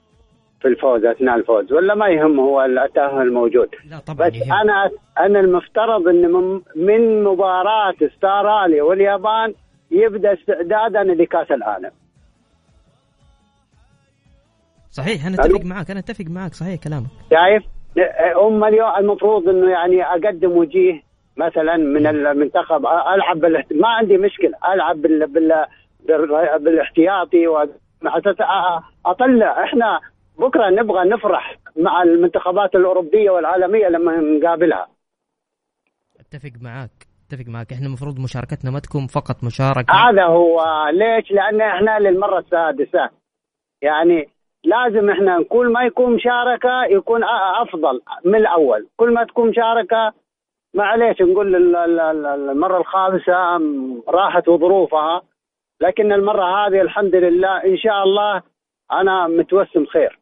في 0.61 0.67
الفوز 0.67 1.05
أثناء 1.05 1.35
الفوز 1.35 1.73
ولا 1.73 1.95
ما 1.95 2.07
يهم 2.07 2.39
هو 2.39 2.61
التاهل 2.61 3.21
الموجود 3.21 3.69
لا 3.89 3.99
طبعا 3.99 4.29
بس 4.29 4.35
يهم. 4.35 4.53
أنا 4.53 4.89
أنا 5.19 5.39
المفترض 5.39 6.07
إن 6.07 6.31
من, 6.31 6.61
من 6.75 7.23
مباراة 7.23 7.93
استراليا 8.01 8.83
واليابان 8.83 9.53
يبدأ 9.91 10.33
استعدادنا 10.33 11.11
لكأس 11.11 11.51
العالم 11.51 11.91
صحيح 14.91 15.25
أنا. 15.25 15.35
أتفق 15.35 15.65
معاك 15.65 15.91
أنا 15.91 15.99
أتفق 15.99 16.25
معاك 16.29 16.53
صحيح 16.53 16.83
كلامك 16.83 17.07
شايف؟ 17.29 17.63
هم 18.35 18.63
اليوم 18.63 18.95
المفروض 18.97 19.49
إنه 19.49 19.71
يعني 19.71 20.03
أقدم 20.03 20.51
وجيه 20.51 21.01
مثلا 21.37 21.77
من 21.77 22.07
المنتخب 22.07 22.85
ألعب. 22.85 23.45
ما 23.71 23.87
عندي 23.87 24.17
مشكلة 24.17 24.57
ألعب 24.73 25.01
بال... 25.01 25.27
بال... 25.27 25.65
بال... 26.07 26.59
بالاحتياطي 26.59 27.47
و... 27.47 27.67
أطلع. 29.05 29.63
إحنا 29.63 29.99
بكرة 30.39 30.69
نبغى 30.69 31.09
نفرح 31.09 31.57
مع 31.77 32.03
المنتخبات 32.03 32.75
الأوروبية 32.75 33.29
والعالمية 33.29 33.87
لما 33.87 34.17
نقابلها. 34.17 34.87
أتفق 36.19 36.51
معاك 36.61 36.91
أتفق 37.27 37.47
معاك. 37.47 37.71
إحنا 37.73 37.87
المفروض 37.87 38.19
مشاركتنا 38.19 38.71
ما 38.71 38.79
تكون 38.79 39.07
فقط 39.07 39.43
مشاركة. 39.43 39.93
هذا 39.93 40.23
هو. 40.23 40.63
ليش؟ 40.93 41.31
لأن 41.31 41.61
إحنا 41.61 41.99
للمرة 41.99 42.39
السادسة. 42.39 43.09
يعني 43.81 44.29
لازم 44.63 45.09
إحنا 45.09 45.43
كل 45.49 45.71
ما 45.71 45.83
يكون 45.83 46.15
مشاركة 46.15 46.83
يكون 46.89 47.21
أفضل 47.61 48.01
من 48.25 48.35
الأول، 48.35 48.87
كل 48.97 49.13
ما 49.13 49.23
تكون 49.23 49.49
مشاركة 49.49 50.13
معليش 50.75 51.21
نقول 51.21 51.55
ال- 51.55 51.75
ال- 51.75 51.99
ال- 51.99 52.49
المرة 52.49 52.77
الخامسة 52.77 53.33
راحت 54.09 54.47
وظروفها 54.47 55.21
لكن 55.81 56.11
المرة 56.13 56.43
هذه 56.67 56.81
الحمد 56.81 57.15
لله 57.15 57.57
إن 57.65 57.77
شاء 57.77 58.03
الله 58.03 58.41
أنا 58.91 59.27
متوسم 59.27 59.85
خير. 59.93 60.19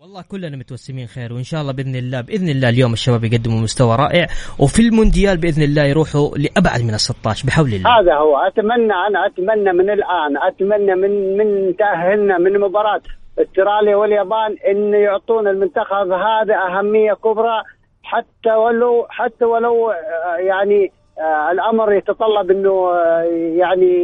والله 0.00 0.22
كلنا 0.30 0.56
متوسمين 0.56 1.06
خير 1.06 1.32
وإن 1.32 1.42
شاء 1.42 1.60
الله 1.60 1.72
بإذن 1.72 1.96
الله 1.96 2.20
بإذن 2.20 2.48
الله 2.48 2.68
اليوم 2.68 2.92
الشباب 2.92 3.24
يقدموا 3.24 3.60
مستوى 3.60 3.96
رائع 3.96 4.26
وفي 4.60 4.82
المونديال 4.88 5.36
بإذن 5.40 5.62
الله 5.62 5.82
يروحوا 5.84 6.28
لأبعد 6.38 6.80
من 6.82 6.94
ال 6.94 7.00
16 7.00 7.46
بحول 7.46 7.66
الله 7.74 8.00
هذا 8.00 8.14
هو 8.14 8.36
أتمنى 8.36 8.92
أنا 9.08 9.26
أتمنى 9.26 9.72
من 9.72 9.90
الآن 9.90 10.32
أتمنى 10.48 10.94
من 10.94 11.36
من 11.38 11.76
تأهلنا 11.76 12.38
من 12.38 12.60
مباراة 12.60 13.00
أستراليا 13.38 13.96
واليابان 13.96 14.56
إن 14.70 14.94
يعطون 14.94 15.48
المنتخب 15.48 16.10
هذا 16.12 16.54
أهمية 16.68 17.12
كبرى 17.12 17.62
حتى 18.06 18.54
ولو 18.54 19.06
حتى 19.10 19.44
ولو 19.44 19.90
آه، 19.90 20.36
يعني 20.36 20.92
آه، 21.18 21.52
الأمر 21.52 21.92
يتطلب 21.92 22.50
إنه 22.50 22.70
آه، 22.90 23.22
يعني 23.58 23.94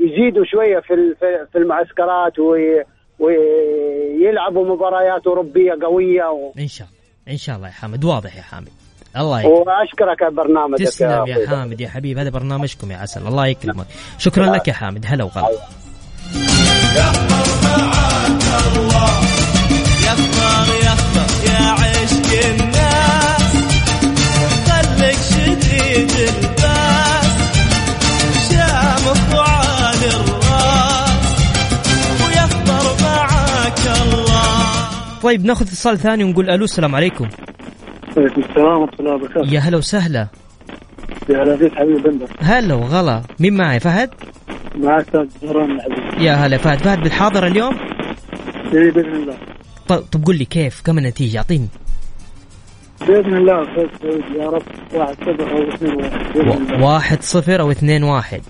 يزيدوا 0.00 0.44
شوية 0.44 0.78
في 0.80 1.14
في- 1.52 1.58
المعسكرات 1.58 2.38
وي- 2.38 2.84
ويلعبوا 3.18 4.66
مباريات 4.74 5.26
أوروبية 5.26 5.72
قوية 5.82 6.24
و... 6.30 6.52
إن 6.58 6.68
شاء 6.68 6.86
الله 6.88 7.32
إن 7.32 7.36
شاء 7.36 7.56
الله 7.56 7.68
يا 7.68 7.72
حامد. 7.72 8.04
واضح 8.04 8.36
يا 8.36 8.42
حامد. 8.42 8.68
الله 9.16 9.40
يكرمك 9.40 9.66
وأشكرك 9.66 10.22
على 10.22 10.34
برنامجك 10.34 10.84
تسلم 10.86 11.08
أخوي. 11.10 11.30
يا 11.30 11.48
حامد 11.48 11.80
يا 11.80 11.88
حبيب. 11.88 12.18
هذا 12.18 12.30
برنامجكم 12.30 12.90
يا 12.90 12.96
عسل. 12.96 13.26
الله 13.26 13.46
يكرمك. 13.46 13.86
شكرا 14.18 14.46
لك 14.46 14.68
يا 14.68 14.72
حامد. 14.72 15.04
هلا 15.06 15.24
وغلا. 15.24 15.48
طيب 35.28 35.44
ناخذ 35.44 35.66
اتصال 35.66 35.98
ثاني 35.98 36.24
ونقول 36.24 36.50
ألو 36.50 36.64
السلام 36.64 36.94
عليكم. 36.94 37.28
وعليكم 38.16 38.40
السلام 38.50 38.80
ورحمة 38.80 38.98
الله 39.00 39.14
وبركاته. 39.14 39.52
يا 39.54 39.60
هلا 39.60 39.76
وسهلا. 39.76 40.28
يا 41.28 41.42
هلا 41.42 41.56
فيك 41.56 41.74
حبيبي 41.74 42.02
بندر 42.02 42.26
هلا 42.40 42.74
وغلا. 42.74 43.22
مين 43.40 43.56
معي؟ 43.56 43.80
فهد؟ 43.80 44.10
معك 44.76 45.06
أستاذ 45.06 45.26
زهران 45.42 45.78
يا 46.18 46.32
هلا 46.32 46.56
فهد. 46.56 46.78
فهد 46.78 47.02
بالحاضر 47.02 47.46
اليوم؟ 47.46 47.74
إيه، 48.74 48.90
بإذن 48.92 49.14
الله. 49.14 49.36
طب, 49.88 49.96
طب 49.98 50.24
قل 50.24 50.38
لي 50.38 50.44
كيف؟ 50.44 50.80
كم 50.84 50.98
النتيجة؟ 50.98 51.38
أعطيني. 51.38 51.68
بإذن 53.00 53.36
الله 53.36 53.64
فوز 53.64 53.88
سعودي 54.02 54.38
يا 54.38 54.48
رب 54.48 54.62
واحد 54.94 55.16
صفر 55.16 55.50
أو 55.52 55.74
اثنين 55.74 55.94
واحد. 55.94 56.32
بإذن 56.34 56.48
و- 56.48 56.52
الله. 56.52 56.84
واحد 56.86 57.22
صفر 57.22 57.60
أو 57.60 57.70
اثنين 57.70 58.02
واحد. 58.02 58.42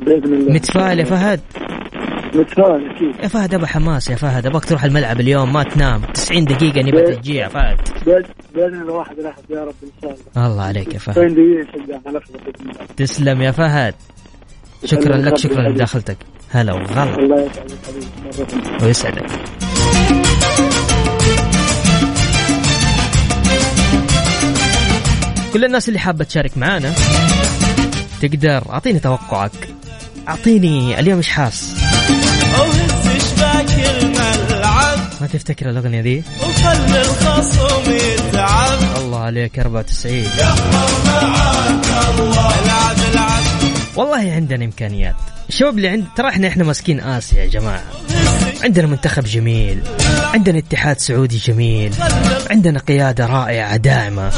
بإذن 0.00 0.34
الله. 0.34 0.52
متفائل 0.52 0.98
يا 0.98 1.04
فهد؟ 1.04 1.40
متفائل 2.36 2.90
أكيد. 2.90 3.22
يا 3.22 3.28
فهد 3.28 3.54
ابى 3.54 3.66
حماس 3.66 4.10
يا 4.10 4.16
فهد 4.16 4.46
أبغاك 4.46 4.64
تروح 4.64 4.84
الملعب 4.84 5.20
اليوم 5.20 5.52
ما 5.52 5.62
تنام. 5.62 6.02
90 6.14 6.44
دقيقة 6.44 6.80
نبى 6.80 7.02
تجي 7.02 7.34
يا 7.34 7.48
فهد. 7.48 7.76
باذن 8.54 8.80
الله 8.82 8.92
واحد 8.92 9.18
يا 9.50 9.64
رب 9.64 9.74
إن 9.82 9.90
شاء 10.02 10.16
الله. 10.36 10.48
الله 10.48 10.62
عليك 10.62 10.94
يا 10.94 10.98
فهد. 10.98 11.14
90 11.14 11.34
دقيقة 11.34 11.84
شجع 11.84 11.98
على 12.06 12.18
لفظه 12.18 12.38
باذن 12.38 12.70
الله 12.70 12.86
تسلم 12.96 13.42
يا 13.42 13.50
فهد. 13.50 13.94
شكرا 14.84 15.16
لك 15.16 15.36
شكرا 15.36 15.62
لمداخلتك 15.62 16.16
هلا 16.50 16.72
وغلا. 16.72 17.14
الله 17.18 17.40
يسعدك. 17.42 18.82
ويسعدك. 18.82 19.26
كل 25.52 25.64
الناس 25.64 25.88
اللي 25.88 25.98
حابة 25.98 26.24
تشارك 26.24 26.58
معانا 26.58 26.92
تقدر. 28.20 28.62
أعطيني 28.70 28.98
توقعك. 28.98 29.50
أعطيني 30.28 31.00
اليوم 31.00 31.16
إيش 31.16 31.28
حاس؟ 31.28 31.83
ما 35.24 35.30
تفتكر 35.30 35.70
الأغنية 35.70 36.00
دي؟ 36.00 36.22
وخلي 36.42 37.00
الخصم 37.00 37.92
يتعب 37.92 38.78
الله 38.96 39.20
عليك 39.20 39.58
94 39.58 40.26
العب 42.64 42.96
العب 43.12 43.38
والله 43.96 44.32
عندنا 44.32 44.64
إمكانيات. 44.64 45.14
الشباب 45.48 45.76
اللي 45.76 45.88
عند 45.88 46.04
ترى 46.16 46.28
إحنا 46.28 46.48
إحنا 46.48 46.64
ماسكين 46.64 47.00
آسيا 47.00 47.42
يا 47.42 47.46
جماعة. 47.46 47.82
عندنا 48.62 48.86
منتخب 48.86 49.24
جميل. 49.24 49.82
عندنا 50.34 50.58
اتحاد 50.58 50.98
سعودي 50.98 51.38
جميل. 51.38 51.94
عندنا 52.50 52.78
قيادة 52.78 53.26
رائعة 53.26 53.76
داعمه 53.76 54.32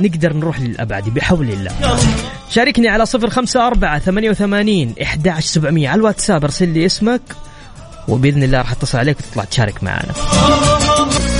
نقدر 0.00 0.32
نروح 0.32 0.60
للأبعد 0.60 1.04
بحول 1.04 1.50
الله. 1.50 1.98
شاركني 2.50 2.88
على 2.88 3.06
صفر 3.06 3.30
خمسة 3.30 3.66
أربعة 3.66 3.98
ثمانية 3.98 4.30
وثمانين 4.30 4.94
إحدى 5.02 5.40
سبعمية 5.40 5.88
على 5.88 5.98
الواتساب 5.98 6.44
ارسل 6.44 6.68
لي 6.68 6.86
اسمك. 6.86 7.22
وبإذن 8.08 8.42
الله 8.42 8.58
راح 8.58 8.72
اتصل 8.72 8.98
عليك 8.98 9.16
وتطلع 9.18 9.44
تشارك 9.44 9.84
معنا. 9.84 10.12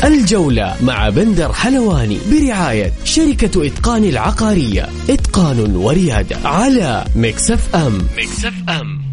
الجولة 0.05 0.77
مع 0.83 1.09
بندر 1.09 1.53
حلواني 1.53 2.19
برعاية 2.31 2.93
شركة 3.05 3.67
إتقان 3.67 4.05
العقارية. 4.05 4.89
إتقان 5.11 5.77
وريادة 5.77 6.37
على 6.49 7.05
Mix 7.17 7.75
FM. 7.75 7.99
Mix 8.19 8.53
FM. 8.69 9.06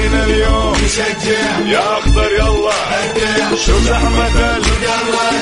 وجينا 0.00 0.24
اليوم. 0.24 0.76
نشجع 0.84 1.58
يا 1.66 1.98
أخضر 1.98 2.32
يلا 2.32 3.56
شوف 3.66 3.90
احمد 3.92 4.62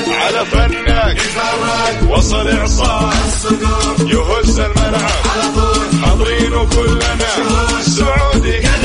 على 0.07 0.45
فنك. 0.45 1.17
وصل 2.09 2.47
إعصار. 2.47 3.13
يهز 3.99 4.59
الملعب. 4.59 5.23
حاضرين 6.03 6.67
كلنا. 6.69 7.29
سعودي. 7.81 8.78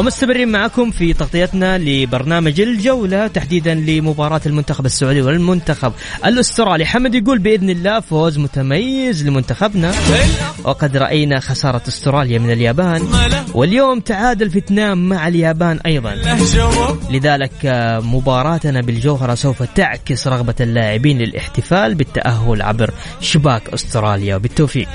ومستمرين 0.00 0.48
معكم 0.48 0.90
في 0.90 1.12
تغطيتنا 1.12 1.78
لبرنامج 1.78 2.60
الجولة 2.60 3.26
تحديدا 3.26 3.74
لمباراة 3.74 4.40
المنتخب 4.46 4.86
السعودي 4.86 5.22
والمنتخب 5.22 5.92
الأسترالي. 6.26 6.86
حمد 6.86 7.14
يقول 7.14 7.38
بإذن 7.38 7.70
الله 7.70 8.00
فوز 8.00 8.38
متميز 8.38 9.26
لمنتخبنا. 9.26 9.92
وقد 10.64 10.96
رأينا 10.96 11.40
خسارة 11.40 11.82
أستراليا 11.88 12.38
من 12.38 12.52
اليابان. 12.52 13.02
واليوم 13.54 14.00
تعادل 14.00 14.50
في 14.50 14.58
اثنان 14.58 15.08
مع 15.08 15.28
اليابان 15.28 15.78
أيضا. 15.86 16.14
لذلك 17.10 17.52
مباراتنا 18.04 18.80
بالجوهرة 18.80 19.34
سوف 19.34 19.62
تعكس 19.62 20.28
رغبة 20.28 20.54
اللاعبين 20.60 21.18
للاحتفال 21.18 21.94
بالتأهل 21.94 22.62
عبر 22.62 22.90
شباك 23.20 23.68
أستراليا. 23.68 24.36
وبالتوفيق 24.36 24.88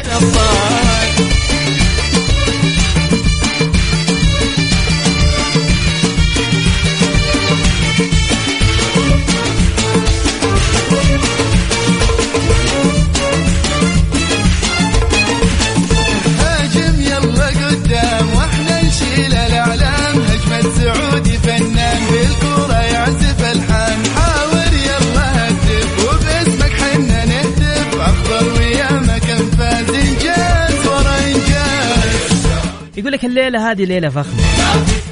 يقول 33.25 33.35
لك 33.35 33.47
الليلة 33.47 33.71
هذه 33.71 33.85
ليلة 33.85 34.09
فخمة. 34.09 34.43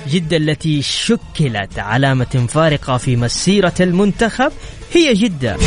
جدة 0.07 0.37
التي 0.37 0.81
شكلت 0.81 1.79
علامة 1.79 2.45
فارقة 2.49 2.97
في 2.97 3.15
مسيرة 3.15 3.73
المنتخب 3.79 4.51
هي 4.93 5.13
جدة 5.13 5.57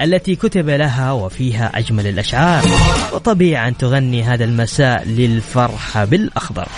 التي 0.00 0.36
كتب 0.36 0.68
لها 0.68 1.12
وفيها 1.12 1.78
أجمل 1.78 2.06
الأشعار 2.06 2.64
وطبيعي 3.12 3.68
أن 3.68 3.76
تغني 3.76 4.22
هذا 4.22 4.44
المساء 4.44 5.04
للفرحة 5.04 6.04
بالأخضر. 6.04 6.68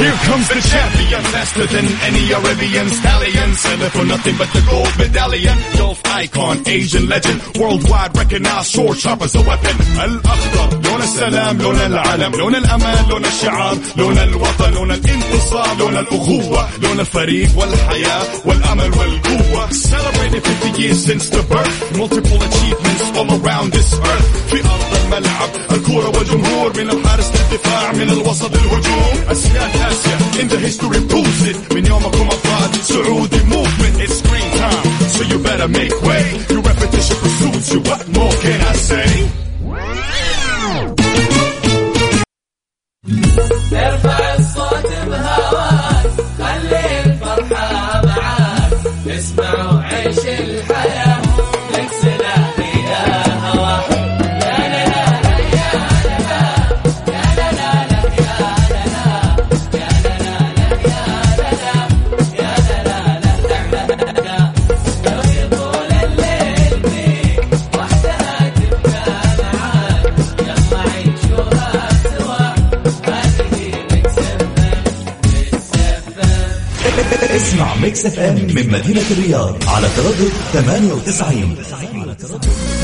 Here 0.00 0.18
comes 0.28 0.48
the 0.48 0.60
champion, 0.72 1.22
faster 1.34 1.66
than 1.66 1.86
any 2.08 2.24
Arabian 2.32 2.88
stallion. 2.88 3.48
Selling 3.54 3.90
for 3.90 4.04
nothing 4.04 4.36
but 4.40 4.50
the 4.54 4.62
gold 4.70 4.92
medallion. 4.98 5.56
Golf 5.78 6.00
icon, 6.06 6.56
Asian 6.66 7.08
legend, 7.08 7.38
worldwide 7.60 8.16
recognized. 8.16 8.68
Short 8.74 8.96
sharp 8.98 9.22
as 9.22 9.34
a 9.36 9.42
weapon. 9.42 9.76
الأخضر 10.04 10.68
لون 10.84 11.02
السلام، 11.02 11.62
لون 11.62 11.76
العلم، 11.76 12.32
لون 12.34 12.54
الأمان، 12.54 13.08
لون 13.08 13.24
الشعار، 13.24 13.76
لون 13.96 14.18
الوطن، 14.18 14.72
لون 14.72 14.90
الانتصار، 14.90 15.76
لون 15.78 15.96
الأخوة، 15.96 16.68
لون 16.82 17.00
الفريق 17.00 17.48
والحياة 17.56 18.26
والأمل 18.44 18.90
والقوة. 18.98 19.68
Celebrated 19.72 20.42
50 20.44 20.82
years 20.82 21.04
since 21.08 21.28
the 21.28 21.42
birth. 21.52 21.96
Multiple 21.96 22.40
achievements 22.48 23.04
all 23.18 23.30
around 23.38 23.72
this 23.72 23.90
earth. 24.10 24.28
في 24.50 24.56
أرض 24.56 24.92
الملعب، 25.04 25.50
الكورة 25.70 26.08
والجمهور 26.18 26.72
من 26.76 26.90
الحارس 26.90 27.30
للدفاع، 27.34 27.92
من 27.92 28.08
الوسط 28.10 28.56
للهجوم. 28.56 29.16
أسياد 29.30 29.82
آسيا 29.88 30.16
in 30.40 30.48
the 30.48 30.58
history 30.66 31.00
proves 31.12 31.40
it. 31.50 31.56
من 31.74 31.86
يومكم 31.86 32.26
أبطال 32.30 32.84
سعودي 32.84 33.38
movement. 33.38 33.96
It's 34.04 34.18
screen 34.18 34.50
time, 34.62 34.84
so 35.14 35.20
you 35.30 35.38
better 35.38 35.68
make 35.68 35.94
way. 36.08 36.24
Your 36.50 36.62
repetition 36.70 37.16
pursues 37.22 37.72
you. 37.72 37.80
What 37.90 38.02
more 38.16 38.34
can 38.44 38.60
I 38.72 38.74
say? 38.90 39.08
ارفع 43.72 44.34
الصوت 44.34 44.86
بهواك 45.06 45.45
Mix 77.97 78.05
FM 78.05 78.35
من 78.35 78.71
مدينة 78.71 79.01
الرياض 79.11 79.55
على 79.67 79.87
تردد 79.97 80.31
98 80.53 81.55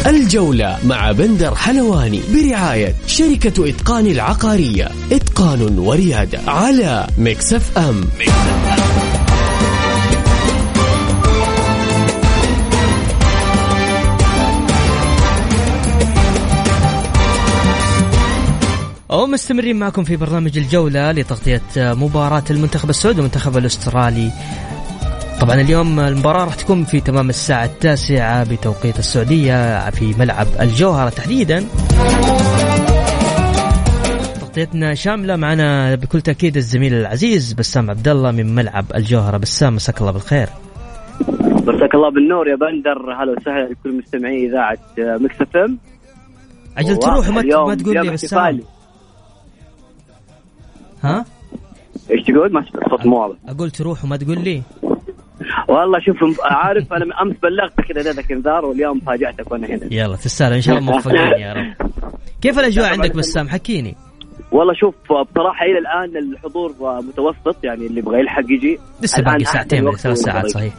الجولة 0.08 0.78
مع 0.86 1.12
بندر 1.12 1.56
حلواني 1.56 2.21
برعاية 2.34 2.95
شركة 3.08 3.69
إتقان 3.69 4.06
العقارية. 4.06 4.91
إتقان 5.12 5.80
وريادة 5.80 6.39
على 6.47 7.08
Mix 7.17 7.77
FM. 7.77 8.03
ومستمرين 19.10 19.76
معكم 19.76 20.04
في 20.04 20.15
برنامج 20.15 20.58
الجولة 20.58 21.12
لتغطية 21.12 21.62
مباراة 21.78 22.43
المنتخب 22.49 22.89
السعودي 22.89 23.17
والمنتخب 23.17 23.58
الأسترالي. 23.58 24.32
طبعا 25.43 25.62
اليوم 25.62 25.99
المباراة 25.99 26.45
راح 26.45 26.56
تكون 26.56 26.84
في 26.84 27.01
تمام 27.01 27.29
الساعة 27.29 27.65
التاسعة 27.65 28.49
بتوقيت 28.49 28.99
السعودية 28.99 29.89
في 29.89 30.13
ملعب 30.19 30.47
الجوهرة. 30.60 31.10
تحديدا 31.10 31.65
تغطيتنا 34.39 34.93
شاملة 34.93 35.36
معنا 35.36 35.95
بكل 35.95 36.21
تأكيد 36.21 36.58
الزميل 36.58 36.93
العزيز 36.93 37.53
بسام 37.53 37.89
عبد 37.89 38.08
الله 38.08 38.32
من 38.32 38.56
ملعب 38.56 38.86
الجوهرة. 38.95 39.38
بسام 39.38 39.75
مساك 39.75 40.01
الله 40.01 40.12
بالخير. 40.12 40.49
مساك 41.39 41.95
الله 41.95 42.12
بالنور 42.12 42.47
يا 42.47 42.56
بندر. 42.56 43.13
هلا 43.23 43.32
وسهلا 43.32 43.69
لكل 43.71 43.97
مستمعي 43.97 44.47
إذاعة 44.47 44.77
Mix 44.97 45.41
FM. 45.41 45.77
أجل 46.77 46.97
تروح 46.97 47.29
ما 47.29 47.75
تقول 47.75 48.06
لي 48.06 48.12
بسام. 48.12 48.60
ها؟ 51.01 51.25
إيش 52.12 52.23
تقول؟ 52.23 52.53
ما 52.53 52.65
صوت 52.89 53.06
مو 53.06 53.21
واضح. 53.21 53.36
أقول 53.47 53.71
تروح 53.71 54.03
وما 54.03 54.17
تقول 54.17 54.43
لي. 54.43 54.62
والله 55.73 55.99
شوف 55.99 56.39
عارف 56.43 56.93
أنا 56.93 57.21
أمس 57.21 57.36
بلغتك 57.43 57.93
كذا 57.93 58.12
ذاك 58.12 58.31
انذار 58.31 58.65
واليوم 58.65 58.99
فاجأتك 58.99 59.51
وأنا 59.51 59.67
هنا. 59.67 59.88
يلا 59.91 60.15
تستاهل 60.15 60.53
إن 60.53 60.62
شاء 60.62 60.77
الله 60.77 60.91
موفقين 60.91 61.39
يا 61.39 61.53
رب. 61.53 61.89
كيف 62.41 62.59
الأجواء 62.59 62.89
عندك 62.91 63.15
بسام؟ 63.15 63.49
حكيني. 63.49 63.95
والله 64.51 64.73
شوف 64.73 64.95
بصراحة 65.09 65.65
إلى 65.65 65.79
الآن 65.79 66.17
الحضور 66.17 66.73
متوسط 66.81 67.63
يعني 67.63 67.86
اللي 67.86 67.99
يبغى 67.99 68.19
يلحق 68.19 68.43
يجي. 68.49 68.79
لسه 69.01 69.23
باقي 69.23 69.43
ساعتين 69.43 69.88
وقت 69.88 69.97
ثلاث 69.97 70.17
ساعات. 70.17 70.47
صحيح. 70.47 70.73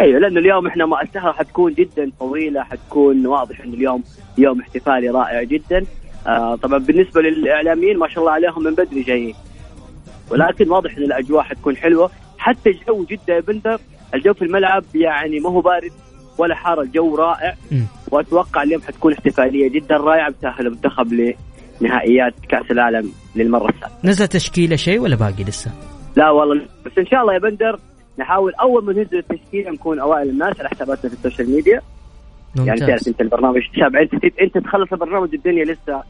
أيوه 0.00 0.20
لأنه 0.20 0.40
اليوم 0.40 0.66
إحنا 0.66 0.86
ما 0.86 1.02
السهرة 1.02 1.32
حتكون 1.32 1.72
جدا 1.72 2.10
طويلة 2.20 2.62
حتكون 2.62 3.26
واضح 3.26 3.60
انه 3.60 3.74
اليوم 3.74 4.02
يوم 4.38 4.60
احتفالي 4.60 5.08
رائع 5.08 5.42
جدا. 5.42 5.84
آه 6.26 6.56
طبعا 6.56 6.78
بالنسبة 6.78 7.20
للإعلاميين 7.20 7.98
ما 7.98 8.08
شاء 8.08 8.18
الله 8.18 8.32
عليهم 8.32 8.64
من 8.64 8.74
بدري 8.74 9.02
جايين. 9.02 9.34
ولكن 10.30 10.70
واضح 10.70 10.96
إن 10.96 11.02
الأجواء 11.02 11.42
حتكون 11.42 11.76
حلوة. 11.76 12.10
حتى 12.38 12.70
الجو 12.70 13.04
جده 13.04 13.34
يا 13.34 13.40
بندر 13.40 13.80
الجو 14.14 14.34
في 14.34 14.42
الملعب 14.42 14.84
يعني 14.94 15.40
ما 15.40 15.50
هو 15.50 15.60
بارد 15.60 15.92
ولا 16.38 16.54
حار 16.54 16.80
الجو 16.80 17.16
رائع. 17.16 17.54
وأتوقع 18.10 18.62
اليوم 18.62 18.82
حتكون 18.82 19.12
احتفالية 19.12 19.68
جدا 19.68 19.96
رائعة 19.96 20.30
بتاهل 20.30 20.66
المنتخب 20.66 21.34
لنهائيات 21.80 22.34
كأس 22.48 22.70
العالم 22.70 23.12
للمرة 23.36 23.68
الثالثه 23.68 23.98
نزل 24.04 24.26
تشكيلة 24.26 24.76
شيء 24.76 25.00
ولا 25.00 25.16
باقي 25.16 25.44
لسه؟ 25.44 25.70
لا 26.16 26.30
والله 26.30 26.62
بس 26.86 26.92
إن 26.98 27.06
شاء 27.06 27.20
الله 27.20 27.34
يا 27.34 27.38
بندر 27.38 27.78
نحاول 28.18 28.52
أول 28.54 28.84
ما 28.84 28.92
ننزل 28.92 29.18
التشكيلة 29.18 29.70
نكون 29.70 29.98
أوائل 29.98 30.28
الناس 30.28 30.60
على 30.60 30.68
حساباتنا 30.68 31.10
في 31.10 31.16
ال 31.16 31.21
social 31.21 31.50
media. 31.50 31.80
يعني 32.56 32.80
تعرف 32.80 32.90
ممتاز 32.90 33.08
أنت 33.08 33.20
البرنامج 33.20 33.60
تتابع 33.74 34.00
انت 34.00 34.14
أنت 34.24 34.58
تخلص 34.58 34.92
البرنامج 34.92 35.34
الدنيا 35.34 35.64
لسه 35.64 36.02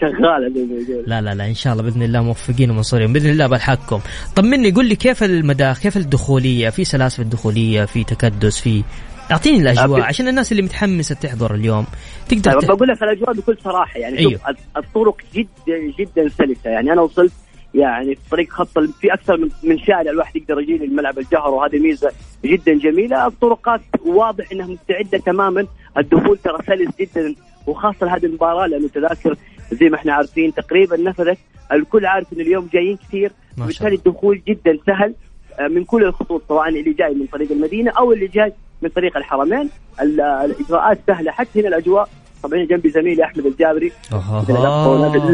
شغالة 0.00 0.48
ما 0.48 0.82
يقول 0.88 1.04
لا 1.06 1.20
لا 1.20 1.34
لا 1.34 1.46
إن 1.46 1.54
شاء 1.54 1.72
الله 1.72 1.82
بإذن 1.84 2.02
الله 2.02 2.22
موفقين 2.22 2.70
ومنصورين. 2.70 3.12
بإذن 3.12 3.30
الله 3.30 3.46
بلحقكم. 3.46 4.00
طمني 4.36 4.70
قول 4.70 4.88
لي 4.88 4.96
كيف 4.96 5.22
المداخ 5.24 5.82
كيف 5.82 5.96
الدخولية؟ 5.96 6.70
في 6.70 6.84
سلاسل 6.84 7.22
الدخولية 7.22 7.84
في 7.84 8.04
تكدس 8.04 8.60
في 8.60 8.84
أعطيني 9.30 9.56
الأجواء 9.56 10.00
عشان 10.00 10.28
الناس 10.28 10.52
اللي 10.52 10.62
متحمسة 10.62 11.14
تحضر 11.14 11.54
اليوم. 11.54 11.86
تقدر 12.28 12.52
طيب 12.52 12.60
تح... 12.60 12.68
بقول 12.68 12.88
لك 12.88 13.02
الأجواء 13.02 13.32
بكل 13.32 13.56
صراحة 13.64 13.98
يعني 14.00 14.18
أيوه. 14.18 14.40
الطرق 14.76 15.16
جدا 15.34 15.78
جدا 15.98 16.28
سلسة. 16.28 16.70
يعني 16.70 16.92
أنا 16.92 17.00
وصلت 17.02 17.32
يعني 17.74 18.14
في 18.14 18.20
طريق 18.30 18.50
خط 18.50 18.78
في 18.78 19.12
أكثر 19.12 19.36
من 19.36 19.48
من 19.62 19.78
شارع 19.78 20.10
الواحد 20.10 20.36
يقدر 20.36 20.60
يجي 20.60 20.78
للملعب 20.78 21.18
الجهر 21.18 21.50
وهذه 21.50 21.78
ميزة 21.78 22.10
جدا 22.44 22.74
جميلة. 22.74 23.26
الطرقات 23.26 23.80
واضح 24.06 24.52
إنها 24.52 24.66
مستعدة 24.66 25.18
تماما. 25.18 25.66
الدخول 25.98 26.38
ترى 26.38 26.58
سلس 26.66 26.90
جدا 27.00 27.34
وخاصة 27.68 28.16
هذه 28.16 28.26
المباراة 28.26 28.66
لأنه 28.66 28.84
التذاكر 28.86 29.36
زي 29.72 29.88
ما 29.88 29.96
إحنا 29.96 30.12
عارفين 30.14 30.54
تقريبا 30.54 30.96
نفذت. 30.96 31.38
الكل 31.72 32.06
عارف 32.06 32.32
إن 32.32 32.40
اليوم 32.40 32.68
جايين 32.72 32.96
كثير 32.96 33.32
وبالتالي 33.62 33.94
الدخول 33.94 34.42
جدا 34.48 34.78
سهل 34.86 35.14
آه، 35.60 35.68
من 35.68 35.84
كل 35.84 36.04
الخطوط 36.04 36.42
سواء 36.48 36.68
اللي 36.68 36.92
جاي 36.92 37.14
من 37.14 37.26
طريق 37.26 37.52
المدينة 37.52 37.90
أو 37.98 38.12
اللي 38.12 38.26
جاي 38.26 38.52
من 38.82 38.88
طريق 38.88 39.16
الحرمين. 39.16 39.70
ال- 40.00 40.20
الإجراءات 40.20 40.98
سهلة 41.06 41.30
حتى 41.32 41.60
هنا 41.60 41.68
الأجواء. 41.68 42.08
طبعا 42.42 42.64
جنبي 42.64 42.90
زميلي 42.90 43.24
أحمد 43.24 43.46
الجابري. 43.46 43.92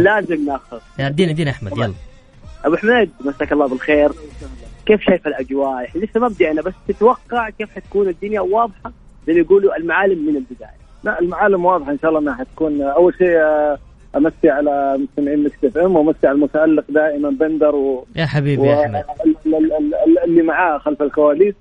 لازم 0.02 0.44
ناخذ. 0.46 0.78
ادينا 1.00 1.32
ادينا 1.32 1.50
أحمد 1.50 1.72
يلا. 1.72 1.94
أبو 2.64 2.76
حميد 2.76 3.10
مساك 3.24 3.52
الله 3.52 3.66
بالخير. 3.68 4.10
كيف 4.86 5.00
شايف 5.02 5.26
الأجواء؟ 5.26 5.90
لسه 5.94 6.20
ما 6.20 6.28
بدينا 6.28 6.62
بس 6.62 6.72
تتوقع 6.88 7.50
كيف 7.50 7.70
حتكون 7.74 8.08
الدنيا؟ 8.08 8.40
واضحة 8.40 8.92
زي 9.26 9.32
يقولوا 9.40 9.76
المعالم 9.76 10.26
من 10.26 10.36
البداية. 10.36 10.83
لا 11.04 11.20
المعالم 11.20 11.64
واضحة 11.64 11.90
إن 11.92 11.98
شاء 11.98 12.08
الله 12.10 12.20
إنها 12.20 12.34
حتكون 12.34 12.82
أول 12.82 13.14
شيء 13.14 13.36
آه، 13.36 13.78
أمسي 14.16 14.50
على 14.50 14.98
مستمعين 14.98 15.44
Mix 15.44 15.64
FM 15.64 15.96
وأمسي 15.96 16.26
على 16.26 16.34
المتألق 16.34 16.84
دائما 16.88 17.30
بندر 17.30 17.74
و... 17.74 18.04
يا 18.16 18.26
حبيبي 18.26 18.66
يا 18.66 18.84
احمد 18.84 19.04
واللي 19.46 20.42
معاه 20.42 20.78
خلف 20.78 21.02
الكواليس. 21.02 21.54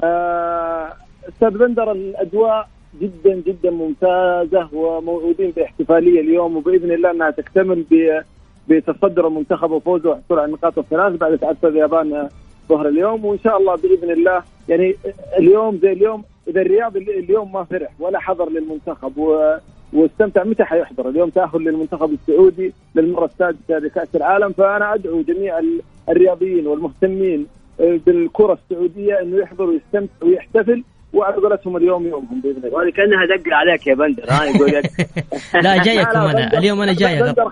آه، 0.00 0.88
أستاذ 1.28 1.50
بندر 1.58 1.92
الأجواء 1.92 2.68
جدا 3.00 3.42
جدا 3.46 3.70
ممتازة 3.70 4.68
وموعودين 4.72 5.50
باحتفالية 5.50 6.20
اليوم 6.20 6.56
وبإذن 6.56 6.92
الله 6.92 7.10
إنها 7.10 7.30
تكتمل 7.30 7.84
ب- 7.90 8.20
بتصدر 8.68 9.26
المنتخب 9.26 9.70
وفوزه 9.70 10.10
وحصول 10.10 10.38
على 10.38 10.46
النقاط 10.46 10.78
الثلاث 10.78 11.12
بعد 11.12 11.38
تعثر 11.38 11.68
اليابان 11.68 12.28
ظهر 12.68 12.88
اليوم. 12.88 13.24
وإن 13.24 13.38
شاء 13.44 13.56
الله 13.58 13.76
بإذن 13.76 14.10
الله 14.10 14.42
يعني 14.68 14.94
اليوم 15.38 15.78
زي 15.82 15.92
اليوم 15.92 16.24
إذا 16.48 16.60
الرياض 16.60 16.96
اليوم 16.96 17.52
ما 17.52 17.64
فرح 17.64 17.92
ولا 18.00 18.18
حضر 18.18 18.50
للمنتخب 18.50 19.18
و 19.18 19.54
واستمتع 19.92 20.44
متى 20.44 20.64
حيحضر؟ 20.64 21.08
اليوم 21.08 21.30
تأهل 21.30 21.60
للمنتخب 21.64 22.12
السعودي 22.12 22.72
للمرة 22.94 23.24
السادسة 23.24 23.78
لكاس 23.78 24.08
العالم. 24.16 24.52
فأنا 24.52 24.94
أدعو 24.94 25.22
جميع 25.22 25.58
ال- 25.58 25.80
الرياضيين 26.08 26.66
والمهتمين 26.66 27.46
آه، 27.80 28.00
بالكرة 28.06 28.52
السعودية 28.70 29.20
إنه 29.22 29.36
يحضر 29.36 29.64
ويستمتع 29.64 30.12
ويحتفل 30.22 30.82
وعلى 31.14 31.36
قولتهم 31.36 31.76
اليوم 31.76 32.06
يومهم 32.06 32.40
بإذن 32.40 32.56
الله. 32.64 32.90
كأنها 32.90 33.26
دق 33.36 33.54
عليك 33.54 33.86
يا 33.86 33.94
بندر 33.94 34.24
ها 34.30 34.44
يقول 34.44 34.68
لك. 34.68 34.90
لا 35.64 35.82
جايكم 35.82 36.18
أنا. 36.18 36.58
اليوم 36.58 36.80
أنا 36.80 36.92
جاي 36.92 37.22
بندر 37.22 37.50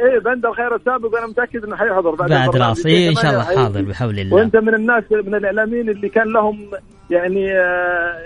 إيه 0.00 0.18
بندر 0.18 0.52
خير 0.52 0.74
السابق 0.76 1.14
وأنا 1.14 1.26
متأكد 1.26 1.64
إنه 1.64 1.76
حيحضر. 1.76 2.14
بعد 2.14 2.30
بعد. 2.30 2.56
راس 2.56 2.86
إيه 2.86 3.08
إن 3.08 3.14
شاء 3.14 3.30
الله 3.30 3.42
حاضر 3.42 3.82
بحول 3.82 4.18
الله. 4.18 4.36
وأنت 4.36 4.56
من 4.56 4.74
الناس 4.74 5.04
من 5.12 5.34
الإعلاميين 5.34 5.88
اللي 5.88 6.08
كان 6.08 6.32
لهم 6.32 6.70
يعني 7.10 7.52
آه، 7.52 8.18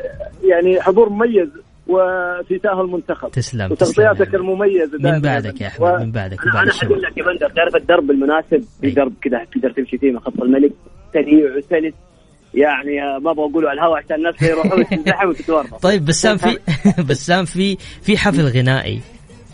يعني 0.45 0.81
حضور 0.83 1.09
مميز 1.09 1.49
وفي 1.88 2.59
تاهل 2.59 2.81
المنتخب. 2.81 3.31
تسلم 3.31 3.73
وتغطياتك 3.73 4.29
تسلم 4.29 4.40
المميزة 4.40 4.99
من 5.01 5.21
بعدك 5.21 5.61
يا 5.61 5.67
أحمد 5.67 6.01
من 6.01 6.12
بعدك 6.12 6.38
أنا 6.47 6.62
أنا 6.62 6.73
حقول 6.73 7.03
لك 7.03 7.19
يا 7.19 7.25
بندر 7.25 7.49
تعرف 7.51 7.77
الدرب 7.77 8.11
المناسب؟ 8.11 8.64
في 8.81 8.87
أي. 8.87 8.90
درب 8.90 9.12
كذا 9.23 9.45
تقدر 9.55 9.71
تمشي 9.71 9.99
فيه 9.99 10.11
من 10.12 10.21
خط 10.21 10.43
الملك 10.43 10.73
سريع 11.12 11.57
وسلس 11.57 11.95
يعني 12.55 13.21
ما 13.21 13.31
أبغى 13.31 13.45
أقوله 13.51 13.69
على 13.71 13.81
الهواء 13.81 14.03
عشان 14.05 14.17
الناس 14.17 14.43
يروحون 14.43 14.87
تنزحم 14.88 15.29
وتتورط 15.29 15.83
طيب 15.83 16.05
بسام 16.05 16.37
في 16.37 16.59
بسام 17.09 17.45
في 17.45 17.77
في 18.03 18.19
حفل 18.19 18.49
غنائي. 18.49 19.01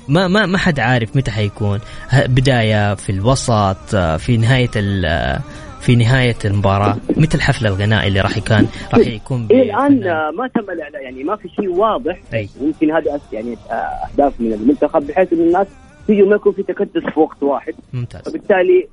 ما 0.09 0.29
ما 0.29 0.47
ما 0.47 0.59
حد 0.59 0.81
عارف 0.81 1.17
متى 1.17 1.31
حيكون. 1.31 1.81
بداية 2.27 2.95
في 2.95 3.11
الوسط 3.13 3.95
آه، 3.95 4.17
في 4.17 4.37
نهاية 4.37 4.71
ال- 4.77 5.05
آه، 5.07 5.41
في 5.81 5.97
نهاية 5.97 6.37
المباراة. 6.45 6.97
متى 7.17 7.37
الحفل 7.37 7.67
الغنائي 7.67 8.09
اللي 8.09 8.21
راح 8.21 8.37
يكون 8.37 8.69
راح 8.95 9.07
يكون 9.07 9.47
الان 9.51 9.97
بفنان؟ 9.99 10.07
آه، 10.17 10.31
ما 10.31 10.49
تم 10.49 10.71
الإعلان. 10.71 11.03
يعني 11.03 11.25
ما 11.25 11.37
في 11.37 11.49
شيء 11.49 11.69
واضح. 11.69 12.19
أي. 12.35 12.49
يمكن 12.61 12.91
هذه 12.91 13.05
أس- 13.19 13.33
يعني 13.35 13.57
أهداف 13.71 14.33
من 14.41 14.53
المنتخب 14.53 15.07
بحيث 15.07 15.33
إن 15.33 15.39
الناس 15.41 15.67
تيجي 16.07 16.23
وما 16.23 16.35
يكون 16.37 16.53
في 16.53 16.63
تكدس 16.63 17.03
في 17.15 17.21
وقت 17.21 17.43
واحد. 17.43 17.75
ممتاز. 17.93 18.23
فبالتالي 18.23 18.89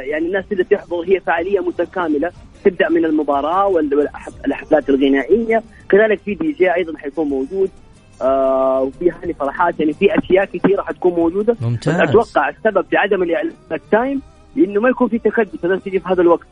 يعني 0.00 0.26
الناس 0.26 0.44
اللي 0.52 0.64
تحضر 0.64 1.00
هي 1.06 1.20
فعالية 1.20 1.60
متكاملة 1.60 2.30
تبدأ 2.64 2.88
من 2.88 3.04
المباراة 3.04 3.66
وال- 3.66 3.94
والحفلات 4.44 4.88
الغنائية. 4.88 5.62
كذلك 5.88 6.18
في 6.18 6.34
دي 6.34 6.52
جي 6.52 6.74
أيضا 6.74 6.98
حيكون 6.98 7.28
موجود. 7.28 7.70
آه 8.22 8.80
وفي 8.82 9.10
هاني 9.10 9.34
فرحات 9.34 9.80
يعني 9.80 9.92
في 9.92 10.18
أشياء 10.18 10.44
كثيرة 10.44 10.82
حتكون 10.82 11.12
موجودة. 11.12 11.56
ممتاز. 11.60 12.00
أتوقع 12.00 12.48
السبب 12.48 12.84
في 12.90 12.96
عدم 12.96 13.22
الاعلان 13.22 13.52
ال 13.72 13.82
time 13.82 14.22
إنه 14.56 14.80
ما 14.80 14.88
يكون 14.88 15.08
في 15.08 15.18
تكدس 15.18 15.64
الناس 15.64 15.82
تيجي 15.82 16.00
في 16.00 16.08
هذا 16.08 16.22
الوقت. 16.22 16.46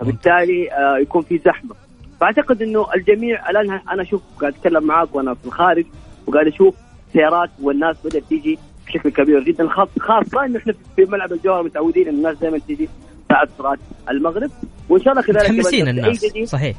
فبالتالي 0.00 0.72
آه 0.72 0.98
يكون 0.98 1.22
في 1.22 1.38
زحمة. 1.38 1.74
فأعتقد 2.20 2.62
إنه 2.62 2.86
الجميع 2.96 3.50
الآن 3.50 3.80
أنا 3.92 4.02
أشوف 4.02 4.22
قاعد 4.40 4.54
أتكلم 4.54 4.84
معاك 4.86 5.14
وأنا 5.14 5.34
في 5.34 5.46
الخارج 5.46 5.84
وقاعد 6.26 6.46
أشوف 6.46 6.74
سيارات 7.12 7.50
والناس 7.62 7.96
بدأت 8.06 8.22
تيجي 8.28 8.58
بشكل 8.88 9.10
كبير 9.10 9.40
جدا 9.44 9.68
خاص- 9.68 9.98
خاصة 10.00 10.44
انه 10.44 10.58
إحنا 10.58 10.74
في 10.96 11.04
ملعب 11.04 11.32
الجوهرة 11.32 11.62
متعودين 11.62 12.08
إن 12.08 12.14
الناس 12.14 12.38
دائما 12.38 12.58
تيجي 12.58 12.88
ساعه 13.28 13.48
صلاة 13.58 13.78
المغرب. 14.10 14.50
وإن 14.88 15.02
شاء 15.02 15.12
الله 15.12 15.22
كذلك 15.22 15.40
متحمسين 15.50 15.88
الناس 15.88 16.24
اي 16.24 16.30
جديد 16.30 16.44
صحيح. 16.48 16.76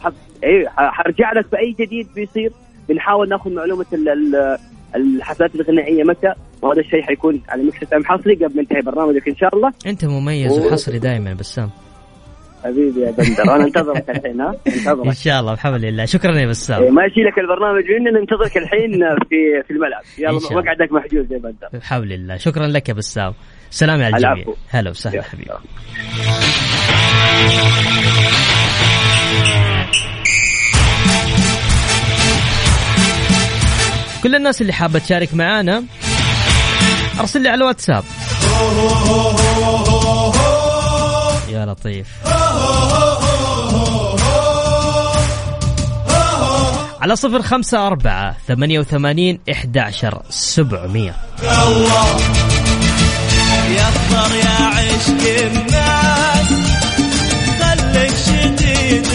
ح- 0.00 0.12
حرجع 0.76 1.32
لك 1.32 1.50
بأي 1.52 1.76
جديد 1.80 2.08
بيصير. 2.14 2.52
بنحاول 2.88 3.28
نأخذ 3.28 3.50
معلومة 3.52 3.86
ال... 3.92 4.08
ال... 4.08 4.58
الحفلات 4.96 5.54
الغنائية 5.54 6.04
متى؟ 6.04 6.32
وهذا 6.62 6.80
الشيء 6.80 7.02
حيكون 7.02 7.40
على 7.48 7.62
مكس 7.62 7.92
أم 7.92 8.04
حصري 8.04 8.34
قبل 8.34 8.54
ما 8.56 8.60
ينتهي 8.60 8.80
برنامجك 8.80 9.28
إن 9.28 9.36
شاء 9.36 9.56
الله. 9.56 9.72
أنت 9.86 10.04
مميز 10.04 10.52
و- 10.58 10.66
وحصري 10.66 10.98
دائما 10.98 11.34
بسام. 11.34 11.70
حبيبي 12.64 13.00
يا 13.00 13.10
بندر. 13.10 13.42
أنا 13.42 13.64
انتظرك 13.64 14.10
الحين 14.10 14.40
ها؟ 14.40 14.54
إن 14.66 14.72
انتظرك 14.72 15.12
شاء 15.12 15.40
الله 15.40 15.54
بحول 15.54 15.84
الله 15.84 16.04
شكرا 16.04 16.32
يا 16.32 16.38
إيه، 16.38 16.46
بسام 16.46 16.94
ما 16.94 17.06
اشيلك 17.06 17.38
البرنامج 17.38 17.84
مني 17.90 18.20
ننتظرك 18.20 18.56
الحين 18.56 18.90
في 19.28 19.62
في 19.66 19.70
الملعب. 19.70 20.02
يلا. 20.18 20.32
مقعدك 20.32 20.92
محجوز 20.92 21.32
يا 21.32 21.38
بندر. 21.38 21.68
بحول 21.72 22.12
الله 22.12 22.36
شكرا 22.36 22.66
لك 22.66 22.88
يا 22.88 22.94
بسام 22.94 23.32
سلام 23.70 24.02
على 24.02 24.16
الجميع. 24.16 24.54
هلا 24.68 24.90
وسهلا. 24.90 25.22
حبيبي. 25.22 25.50
كل 34.22 34.34
الناس 34.34 34.60
اللي 34.60 34.72
حابة 34.72 34.98
تشارك 34.98 35.34
معانا 35.34 35.84
أرسل 37.20 37.42
لي 37.42 37.48
على 37.48 37.58
الواتساب. 37.58 38.04
لطيف. 41.66 42.06
على 47.00 47.16
صفر 47.16 47.42
خمسة 47.42 47.86
أربعة 47.86 48.36
ثمانية 48.48 48.78
وثمانين 48.78 49.40
إحدى 49.52 49.80
عشر 49.80 50.22
سبعمية 50.30 51.16
يا 53.72 53.90
عشق 54.66 55.22
الناس 55.46 56.48
خليك 57.60 58.12
شديد 58.26 59.06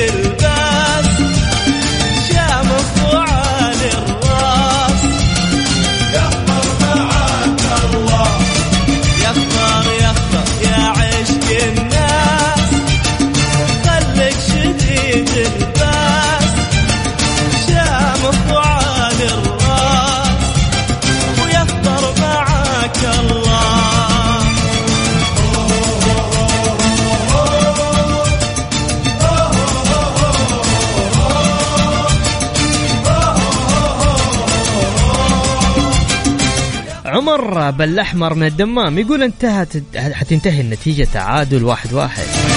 عمر 37.06 37.72
بالأحمر 37.72 38.34
من 38.34 38.48
الدمام 38.48 39.00
يقول 39.00 39.24
انتهت 39.24 39.68
حتنتهي 39.96 40.62
النتيجة 40.62 41.08
تعادل 41.14 41.64
واحد 41.64 41.94
واحد. 41.94 42.55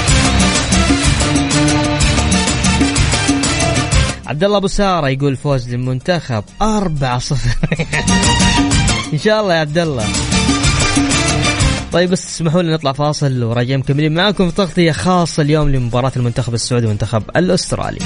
عبد 4.29 4.45
الله 4.45 4.57
أبو 4.57 4.67
سارة 4.67 5.09
يقول 5.09 5.37
فوز 5.37 5.69
للمنتخب 5.69 6.45
4 6.63 7.19
0 7.19 7.37
إن 9.13 9.19
شاء 9.19 9.41
الله 9.41 9.55
يا 9.55 9.61
عبد 9.61 9.79
الله 9.79 10.05
طيب 11.93 12.11
بس 12.11 12.27
اسمحوا 12.27 12.63
لي 12.63 12.73
نطلع 12.73 12.93
فاصل 12.93 13.43
وراجعين 13.43 13.79
مكملين 13.79 14.15
معاكم 14.15 14.51
في 14.51 14.57
تغطية 14.57 14.93
خاصة 14.93 15.43
اليوم 15.43 15.69
لمباراة 15.69 16.13
المنتخب 16.17 16.55
السعودي 16.55 16.87
والمنتخب 16.87 17.23
الأسترالي. 17.37 17.99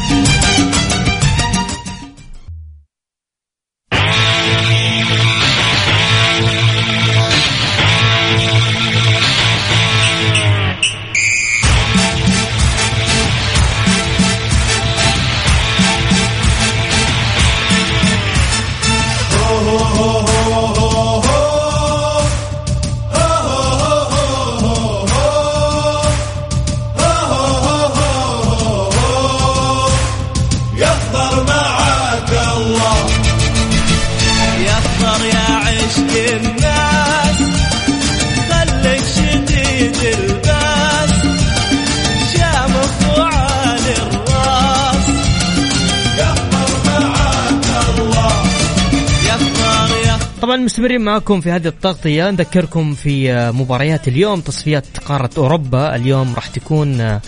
طبعا 50.52 50.64
مستمرين 50.64 51.00
معكم 51.00 51.40
في 51.40 51.50
هذه 51.50 51.68
التغطية. 51.68 52.30
نذكركم 52.30 52.94
في 52.94 53.50
مباريات 53.54 54.08
اليوم 54.08 54.40
تصفيات 54.40 54.98
قارة 55.04 55.30
أوروبا. 55.38 55.96
اليوم 55.96 56.34
راح 56.34 56.46
تكون 56.46 57.20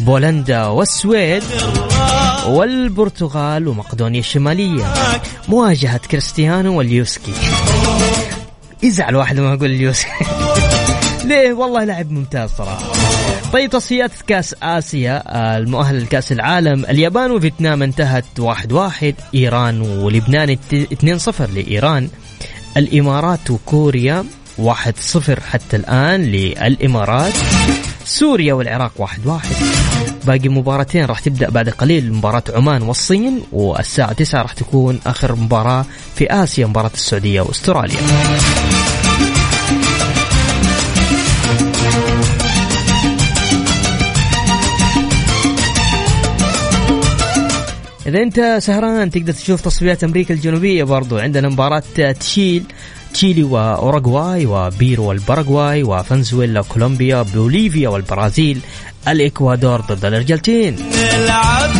بولندا 0.00 0.66
والسويد 0.66 1.42
والبرتغال 2.46 3.68
ومقدونيا 3.68 4.20
الشمالية. 4.20 4.84
مواجهة 5.48 6.00
كريستيانو 6.10 6.78
واليوسكي. 6.78 7.32
يزعل 8.82 9.16
واحد 9.16 9.40
ما 9.40 9.54
يقول 9.54 9.70
اليوسكي. 9.70 10.10
ليه؟ 11.28 11.52
والله 11.52 11.84
لاعب 11.84 12.10
ممتاز 12.10 12.50
صراحة. 12.50 12.92
طيب 13.52 13.70
تصفيات 13.70 14.12
كأس 14.26 14.54
آسيا. 14.62 15.22
آه، 15.26 15.58
المؤهل 15.58 16.02
لكأس 16.02 16.32
العالم 16.32 16.84
اليابان 16.84 17.30
وفيتنام 17.30 17.82
انتهت 17.82 18.24
واحد 18.38 18.72
واحد. 18.72 19.14
إيران 19.34 19.80
ولبنان 19.80 20.56
2-0 20.72 21.50
لإيران. 21.54 22.08
الإمارات 22.76 23.50
وكوريا 23.50 24.24
واحد 24.58 24.94
صفر 24.98 25.40
حتى 25.40 25.76
الآن 25.76 26.22
للإمارات. 26.22 27.32
سوريا 28.04 28.54
والعراق 28.54 28.92
واحد 28.96 29.26
واحد. 29.26 29.56
باقي 30.26 30.48
مباراتين 30.48 31.04
راح 31.04 31.20
تبدأ 31.20 31.50
بعد 31.50 31.68
قليل 31.68 32.12
مباراة 32.12 32.42
عمان 32.54 32.82
والصين 32.82 33.42
والساعة 33.52 34.12
9 34.12 34.42
راح 34.42 34.52
تكون 34.52 35.00
آخر 35.06 35.34
مباراة 35.34 35.84
في 36.14 36.26
آسيا 36.30 36.66
مباراة 36.66 36.90
السعودية 36.94 37.40
وأستراليا. 37.40 37.98
إذا 48.08 48.22
أنت 48.22 48.58
سهران 48.62 49.10
تقدر 49.10 49.32
تشوف 49.32 49.60
تصفيات 49.60 50.04
أمريكا 50.04 50.34
الجنوبية 50.34 50.84
برضو. 50.84 51.18
عندنا 51.18 51.48
مباراة 51.48 51.82
تشيل 52.20 52.64
تشيلي 53.14 53.42
وأوروغواي 53.42 54.46
وبيرو 54.46 55.04
والباراغواي 55.04 55.82
وفنزويلا 55.82 56.62
كولومبيا 56.62 57.22
بوليفيا 57.22 57.88
والبرازيل 57.88 58.60
الإكوادور 59.08 59.80
ضد 59.80 60.06
نلعب 60.80 61.70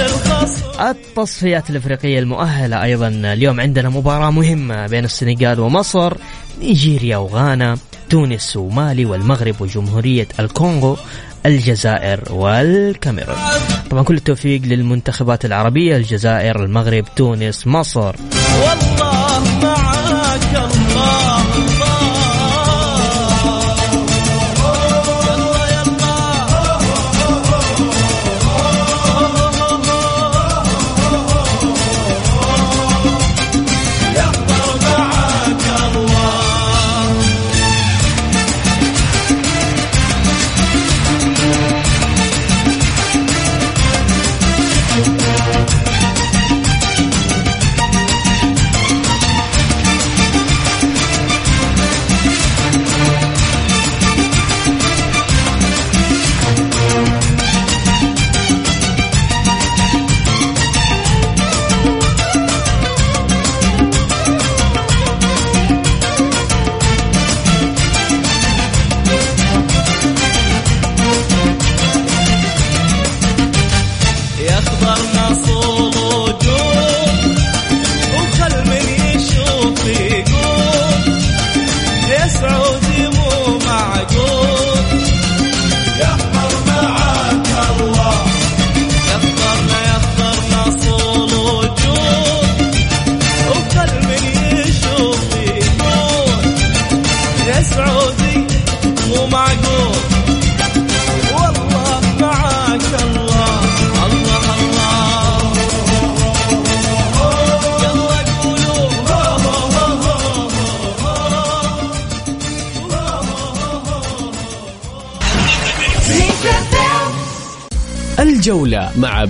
الخصم. 0.00 0.80
التصفيات 0.80 1.70
الإفريقية 1.70 2.18
المؤهلة 2.18 2.82
أيضا. 2.82 3.08
اليوم 3.08 3.60
عندنا 3.60 3.88
مباراة 3.88 4.30
مهمة 4.30 4.86
بين 4.86 5.04
السنغال 5.04 5.60
ومصر 5.60 6.16
نيجيريا 6.60 7.16
وغانا. 7.16 7.78
تونس 8.10 8.56
ومالي 8.56 9.04
والمغرب 9.04 9.60
وجمهورية 9.60 10.28
الكونغو 10.40 10.96
الجزائر 11.46 12.20
والكاميرون. 12.30 13.36
طبعا 13.90 14.02
كل 14.02 14.16
التوفيق 14.16 14.62
للمنتخبات 14.62 15.44
العربية 15.44 15.96
الجزائر 15.96 16.64
المغرب 16.64 17.04
تونس 17.16 17.66
مصر. 17.66 18.14
والله 18.62 19.44
معاك 19.62 20.54
الله. 20.54 20.79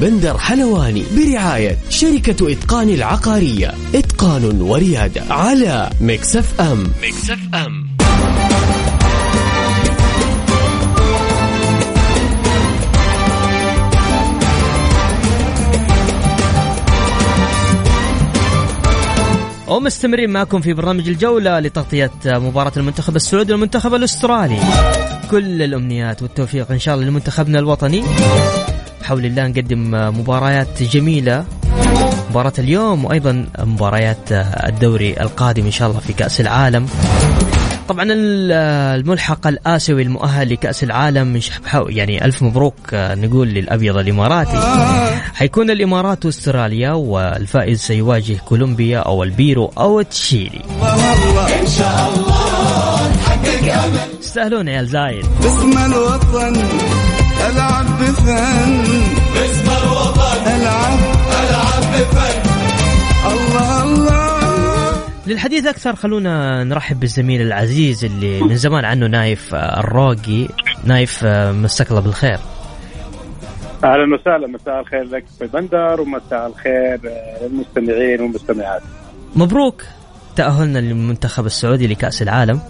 بندر 0.00 0.38
حلواني 0.38 1.04
برعاية 1.16 1.78
شركة 1.88 2.52
إتقان 2.52 2.88
العقارية. 2.88 3.74
إتقان 3.94 4.60
وريادة 4.60 5.22
على 5.30 5.90
مكسف 6.00 6.60
أم 6.60 6.92
مكسف 7.02 7.38
أم 7.54 7.90
ومستمرين 19.68 20.30
معكم 20.30 20.60
في 20.60 20.72
برنامج 20.72 21.08
الجولة 21.08 21.60
لتغطية 21.60 22.10
مباراة 22.26 22.72
المنتخب 22.76 23.16
السعودي 23.16 23.52
والمنتخب 23.52 23.94
الأسترالي. 23.94 24.58
كل 25.30 25.62
الأمنيات 25.62 26.22
والتوفيق 26.22 26.70
إن 26.70 26.78
شاء 26.78 26.94
الله 26.94 27.06
لمنتخبنا 27.06 27.58
الوطني. 27.58 28.02
بحول 29.10 29.26
الله 29.26 29.46
نقدم 29.46 29.90
مباريات 29.90 30.82
جميلة. 30.82 31.44
مباراة 32.30 32.52
اليوم 32.58 33.04
وأيضا 33.04 33.46
مباريات 33.58 34.32
الدوري 34.32 35.20
القادم 35.20 35.64
إن 35.64 35.70
شاء 35.70 35.88
الله 35.88 36.00
في 36.00 36.12
كأس 36.12 36.40
العالم. 36.40 36.86
طبعا 37.88 38.04
ال- 38.04 38.52
الملحق 39.00 39.46
الآسيوي 39.46 40.02
المؤهل 40.02 40.52
لكأس 40.52 40.84
العالم 40.84 41.26
من 41.26 41.40
يعني 41.88 42.24
ألف 42.24 42.42
مبروك 42.42 42.74
نقول 42.94 43.48
للأبيض 43.48 43.96
الإماراتي. 43.96 44.60
حيكون 45.34 45.70
الإمارات 45.70 46.24
واستراليا 46.26 46.92
والفائز 46.92 47.80
سيواجه 47.80 48.36
كولومبيا 48.48 48.98
أو 48.98 49.22
البيرو 49.22 49.72
أو 49.78 50.02
تشيلي. 50.02 50.60
ان 51.60 51.66
شاء 51.66 52.12
الله 52.16 53.08
نحقق 53.16 53.74
امل 53.84 54.20
يستاهلون 54.20 54.68
عيال 54.68 54.86
زايد. 54.86 55.26
باسم 55.42 55.78
الوطن 55.78 56.56
العب 57.48 57.86
بفن 58.00 58.82
باسم 59.34 59.70
الوطن 59.70 60.46
العب 60.46 60.98
العب 61.44 61.82
بفن 61.92 62.40
الله 63.26 63.82
الله. 63.82 64.92
للحديث 65.26 65.66
أكثر 65.66 65.96
خلونا 65.96 66.64
نرحب 66.64 67.00
بالزميل 67.00 67.40
العزيز 67.40 68.04
اللي 68.04 68.40
من 68.42 68.56
زمان 68.56 68.84
عنه 68.84 69.06
نايف 69.06 69.54
آه، 69.54 69.80
الروقي 69.80 70.48
نايف 70.84 71.24
آه، 71.24 71.52
مساك 71.52 71.90
الله 71.90 72.00
بالخير. 72.00 72.38
أهلا 73.84 74.14
وسهلا. 74.14 74.46
مساء 74.46 74.80
الخير 74.80 75.02
لك 75.02 75.24
في 75.38 75.46
بندر 75.46 76.00
ومساء 76.00 76.46
الخير 76.46 77.00
آه، 77.08 77.46
للمستمعين 77.46 78.20
والمستمعات. 78.20 78.82
مبروك 79.36 79.82
تأهلنا 80.36 80.78
للمنتخب 80.78 81.46
السعودي 81.46 81.86
لكأس 81.86 82.22
العالم. 82.22 82.60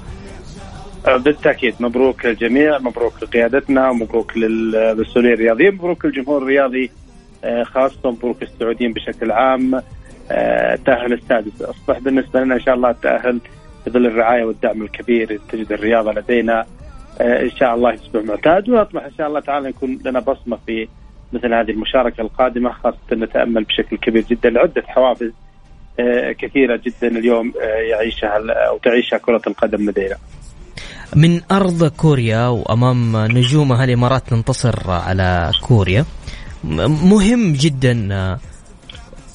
بالتأكيد. 1.07 1.75
مبروك 1.81 2.27
للجميع 2.27 2.79
مبروك 2.79 3.23
لقيادتنا 3.23 3.91
ومبروك 3.91 4.37
للمسؤولين 4.37 5.33
الرياضيين 5.33 5.75
مبروك 5.75 6.05
للجمهور 6.05 6.43
الرياضي 6.43 6.91
آه، 7.45 7.63
خاصة 7.63 8.11
مبروك 8.11 8.43
للسعوديين 8.43 8.93
بشكل 8.93 9.31
عام. 9.33 9.75
آه، 10.31 10.75
التاهل 10.75 11.13
السادس. 11.13 11.63
اصبح 11.63 11.99
بالنسبة 11.99 12.41
لنا 12.41 12.55
إن 12.55 12.61
شاء 12.61 12.75
الله 12.75 12.91
التاهل 12.91 13.41
في 13.85 13.91
ظل 13.91 14.07
الرعاية 14.07 14.45
والدعم 14.45 14.83
الكبير 14.83 15.41
تجد 15.49 15.73
الرياضة 15.73 16.13
لدينا. 16.13 16.67
إن 17.21 17.51
شاء 17.51 17.75
الله 17.75 17.93
يصبح 17.93 18.25
معتاد. 18.25 18.69
ونطمح 18.69 19.05
إن 19.05 19.13
شاء 19.19 19.27
الله 19.27 19.41
تعالى 19.41 19.69
يكون 19.69 19.99
لنا 20.05 20.21
بصمة 20.21 20.59
في 20.67 20.89
مثل 21.33 21.55
هذه 21.55 21.71
المشاركة 21.71 22.21
القادمة 22.21 22.73
خاصة 22.73 22.99
نتأمل 23.13 23.65
بشكل 23.65 23.97
كبير 23.97 24.25
جدا 24.31 24.51
لعدة 24.51 24.83
حوافز 24.87 25.33
كثيرة 26.39 26.81
جدا 26.85 27.19
اليوم 27.19 27.53
يعيشها 27.91 28.53
أو 28.69 28.79
تعيشها 28.79 29.19
كرة 29.19 29.43
القدم 29.47 29.91
لدينا. 29.91 30.17
من 31.17 31.41
أرض 31.51 31.85
كوريا 31.85 32.47
وأمام 32.47 33.17
نجومها 33.17 33.85
الإمارات 33.85 34.29
تنتصر 34.29 34.91
على 34.91 35.51
كوريا. 35.63 36.05
مهم 36.65 37.53
جدا 37.53 38.09
آه، 38.13 38.39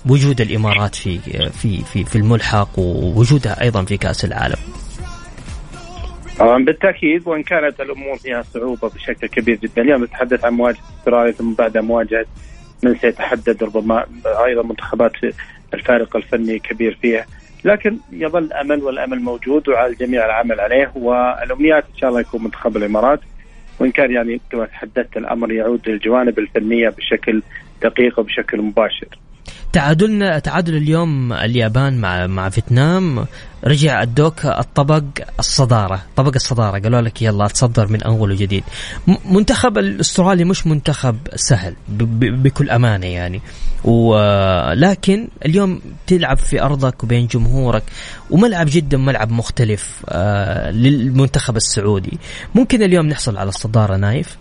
وجود 0.10 0.42
الإمارات 0.42 0.96
في 0.96 1.20
في 1.50 1.84
في 1.84 2.04
في 2.06 2.16
الملحق 2.16 2.80
ووجودها 2.80 3.62
أيضا 3.62 3.84
في 3.86 3.98
كأس 3.98 4.26
العالم. 4.26 4.58
طبعا 6.40 6.66
بالتأكيد 6.66 7.28
وإن 7.28 7.44
كانت 7.44 7.82
الأمور 7.82 8.18
فيها 8.18 8.44
صعوبة 8.54 8.90
بشكل 8.90 9.28
كبير 9.28 9.56
جدا. 9.56 9.82
اليوم 9.82 10.04
نتحدث 10.04 10.46
عن 10.46 10.54
مواجهة 10.54 10.80
استراليا 11.00 11.32
ثم 11.32 11.54
بعدها 11.54 11.82
مواجهة 11.82 12.26
من 12.84 12.96
سيتحدد 12.96 13.64
ربما 13.64 14.06
أيضا 14.46 14.64
منتخبات 14.64 15.12
الفارق 15.74 16.16
الفني 16.16 16.60
كبير 16.60 16.98
فيها. 17.02 17.26
لكن 17.66 17.98
يظل 18.12 18.54
امل 18.54 18.84
والأمل 18.84 19.20
موجود 19.20 19.70
وعلى 19.70 19.94
الجميع 19.94 20.26
العمل 20.26 20.60
عليه 20.60 20.92
والأمنيات 20.96 21.84
إن 21.94 21.98
شاء 21.98 22.10
الله 22.10 22.22
يكون 22.22 22.44
منتخب 22.44 22.78
الإمارات 22.78 23.20
وإن 23.80 23.92
كان 23.92 24.12
يعني 24.12 24.42
كما 24.52 24.66
تحدثت 24.66 25.18
الأمر 25.18 25.52
يعود 25.52 25.90
للجوانب 25.90 26.40
الفنية 26.40 26.90
بشكل 26.90 27.42
دقيق 27.82 28.20
وبشكل 28.20 28.62
مباشر. 28.62 29.08
تعادلنا 29.74 30.40
تعادل 30.40 30.76
اليوم 30.76 31.34
اليابان 31.34 31.98
مع 31.98 32.28
مع 32.28 32.50
فيتنام. 32.50 33.26
رجع 33.64 34.02
ادوك 34.02 34.46
الطبق 34.46 35.04
الصدارة. 35.40 36.02
طبق 36.16 36.32
الصدارة. 36.36 36.80
قالوا 36.80 37.02
لك 37.02 37.22
يلا 37.22 37.48
تصدر 37.48 37.88
من 37.88 38.04
أول 38.04 38.32
وجديد. 38.32 38.64
منتخب 39.26 39.78
الأسترالي 39.78 40.44
مش 40.44 40.68
منتخب 40.68 41.18
سهل. 41.36 41.76
بكل 41.88 42.70
أمانة 42.70 43.08
يعني. 43.08 43.42
ولكن 43.84 45.28
اليوم 45.46 45.82
تلعب 46.08 46.38
في 46.38 46.62
أرضك 46.62 47.04
وبين 47.04 47.28
جمهورك. 47.28 47.84
وملعب 48.30 48.68
جدا 48.70 48.98
ملعب 48.98 49.32
مختلف 49.32 50.04
آه، 50.10 50.72
للمنتخب 50.72 51.56
السعودي. 51.56 52.18
ممكن 52.56 52.84
اليوم 52.84 53.06
نحصل 53.06 53.38
على 53.38 53.50
الصدارة 53.50 53.96
نايف؟ 53.96 54.38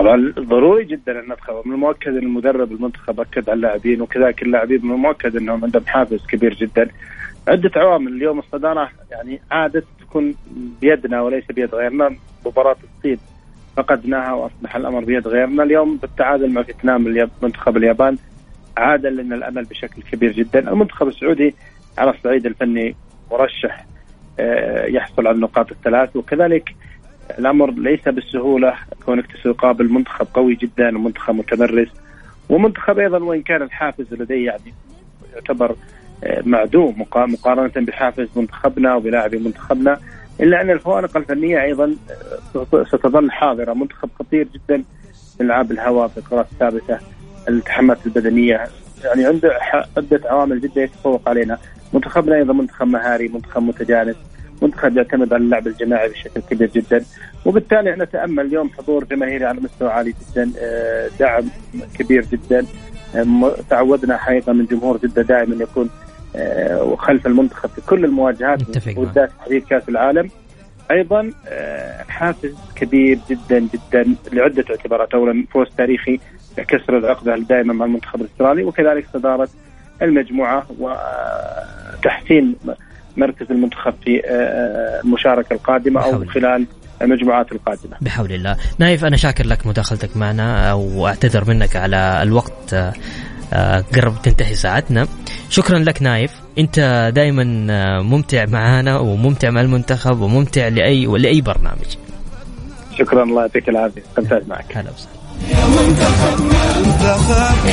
طبعا 0.00 0.32
ضروري 0.38 0.84
جدا 0.84 1.20
أن 1.20 1.24
ندخل 1.24 1.62
من 1.64 1.72
المؤكد 1.72 2.08
أن 2.08 2.18
المدرب 2.18 2.72
المنتخب 2.72 3.20
أكد 3.20 3.50
على 3.50 3.56
اللاعبين 3.56 4.02
وكذلك 4.02 4.42
اللاعبين 4.42 4.86
من 4.86 4.92
المؤكد 4.92 5.36
أنهم 5.36 5.64
عندهم 5.64 5.86
حافز 5.86 6.26
كبير 6.26 6.54
جدا. 6.54 6.88
عدة 7.48 7.70
عوامل 7.76 8.12
اليوم 8.12 8.38
الصدارة 8.38 8.90
يعني 9.10 9.40
عادت 9.50 9.84
تكون 10.00 10.34
بيدنا 10.80 11.20
وليس 11.20 11.44
بيد 11.44 11.74
غيرنا. 11.74 12.16
مباراة 12.46 12.76
الصين 12.96 13.18
فقدناها 13.76 14.32
وأصبح 14.32 14.76
الأمر 14.76 15.04
بيد 15.04 15.28
غيرنا. 15.28 15.62
اليوم 15.62 15.96
بالتعادل 15.96 16.52
مع 16.52 16.62
فيتنام 16.62 17.28
منتخب 17.42 17.76
اليابان 17.76 18.16
عاد 18.76 19.06
لنا 19.06 19.34
الأمل 19.34 19.64
بشكل 19.64 20.02
كبير 20.02 20.32
جدا. 20.32 20.72
المنتخب 20.72 21.08
السعودي 21.08 21.54
على 21.98 22.10
الصعيد 22.10 22.46
الفني 22.46 22.96
مرشح 23.30 23.86
آه، 24.40 24.86
يحصل 24.86 25.26
على 25.26 25.36
النقاط 25.36 25.70
الثلاث 25.70 26.16
وكذلك 26.16 26.74
الأمر 27.38 27.70
ليس 27.70 28.00
بالسهولة 28.08 28.74
كونك 29.06 29.26
تقابل 29.44 29.92
منتخب 29.92 30.26
قوي 30.34 30.54
جدا 30.54 30.88
ومنتخب 30.98 31.34
متمرس. 31.34 31.88
ومنتخب 32.48 32.98
أيضا 32.98 33.18
وإن 33.18 33.42
كان 33.42 33.62
الحافز 33.62 34.06
لديه 34.14 34.46
يعني 34.46 34.74
يعتبر 35.34 35.74
آه، 36.24 36.42
معدوم 36.46 36.94
مقا- 37.02 37.26
مقارنة 37.26 37.86
بحافز 37.86 38.28
منتخبنا 38.36 38.94
وبلاعبي 38.94 39.38
منتخبنا. 39.38 39.98
إلا 40.40 40.60
أن 40.60 40.70
الفوارق 40.70 41.16
الفنية 41.16 41.62
أيضا 41.62 41.96
آه، 42.56 42.84
ستظل 42.84 43.30
حاضرة. 43.30 43.72
منتخب 43.72 44.08
خطير 44.18 44.48
جدا 44.54 44.84
العاب 45.40 45.70
الهواء 45.72 46.08
في 46.08 46.18
الكرات 46.18 46.46
الثابتة 46.52 46.98
الالتحامات 47.48 48.06
البدنية. 48.06 48.66
يعني 49.04 49.24
عنده 49.26 49.58
عدة 49.96 50.20
عوامل 50.24 50.60
جدا 50.60 50.82
يتفوق 50.82 51.28
علينا. 51.28 51.58
منتخبنا 51.92 52.36
أيضا 52.36 52.52
منتخب 52.52 52.86
مهاري 52.86 53.28
منتخب 53.28 53.62
متجانس. 53.62 54.16
منتخب 54.62 54.96
يعتمد 54.96 55.32
على 55.32 55.42
اللعب 55.44 55.66
الجماعي 55.66 56.08
بشكل 56.08 56.40
كبير 56.50 56.70
جدا. 56.74 57.04
وبالتالي 57.44 57.90
نتامل 57.90 58.46
اليوم 58.46 58.70
حضور 58.78 59.04
جماهيري 59.04 59.44
على 59.44 59.60
مستوى 59.60 59.90
عالي 59.90 60.14
جدا 60.20 60.50
آه، 60.58 61.08
دعم 61.20 61.44
كبير 61.98 62.24
جدا. 62.32 62.66
آه، 63.14 63.54
تعودنا 63.70 64.16
حقيقة 64.16 64.52
من 64.52 64.66
جمهور 64.66 64.96
جدة 64.96 65.22
دائما 65.22 65.62
يكون 65.62 65.90
آه، 66.36 66.96
خلف 66.96 67.26
المنتخب 67.26 67.68
في 67.68 67.80
كل 67.80 68.04
المواجهات. 68.04 68.60
وبالذات 68.96 69.30
تحديد 69.38 69.64
كأس 69.64 69.88
العالم. 69.88 70.30
أيضا 70.90 71.32
حافز 72.08 72.54
كبير 72.76 73.18
جدا 73.30 73.58
جدا 73.58 74.14
لعدة 74.32 74.64
اعتبارات. 74.70 75.14
اولا 75.14 75.44
فوز 75.52 75.66
تاريخي 75.78 76.20
كسر 76.56 76.98
العقده 76.98 77.36
دائما 77.36 77.74
مع 77.74 77.84
المنتخب 77.84 78.20
الأسترالي 78.20 78.64
وكذلك 78.64 79.06
صدارة 79.12 79.48
المجموعة 80.02 80.66
وتحسين 81.98 82.56
مركز 83.16 83.46
المنتخب 83.50 83.94
في 84.04 84.22
آه، 84.26 85.00
المشاركة 85.04 85.54
القادمة 85.54 86.04
أو. 86.04 86.24
خلال 86.24 86.66
المجموعات 87.02 87.52
القادمة. 87.52 87.96
بحول 88.00 88.32
الله. 88.32 88.56
نايف 88.78 89.04
أنا 89.04 89.16
شاكر 89.16 89.46
لك 89.46 89.66
مداخلتك 89.66 90.16
معنا 90.16 90.72
وأعتذر 90.72 91.44
منك 91.48 91.76
على 91.76 92.22
الوقت 92.22 92.74
آه، 92.74 92.92
آه، 93.52 93.84
قرب 93.94 94.22
تنتهي 94.22 94.54
ساعتنا. 94.54 95.06
شكرا 95.50 95.78
لك 95.78 96.02
نايف. 96.02 96.32
أنت 96.58 97.10
دائما 97.14 97.44
ممتع 98.02 98.44
معانا 98.46 98.98
وممتع 98.98 99.50
مع 99.50 99.60
المنتخب 99.60 100.20
وممتع 100.20 100.68
لأي 100.68 101.06
لأي 101.06 101.40
برنامج. 101.40 101.96
شكرا 102.98 103.22
الله 103.22 103.42
يعطيك 103.42 103.68
العافية. 103.68 104.02
استمتعت 104.10 104.48
معك. 104.48 104.76
هلا 104.76 104.90
وسهلا. 104.90 105.20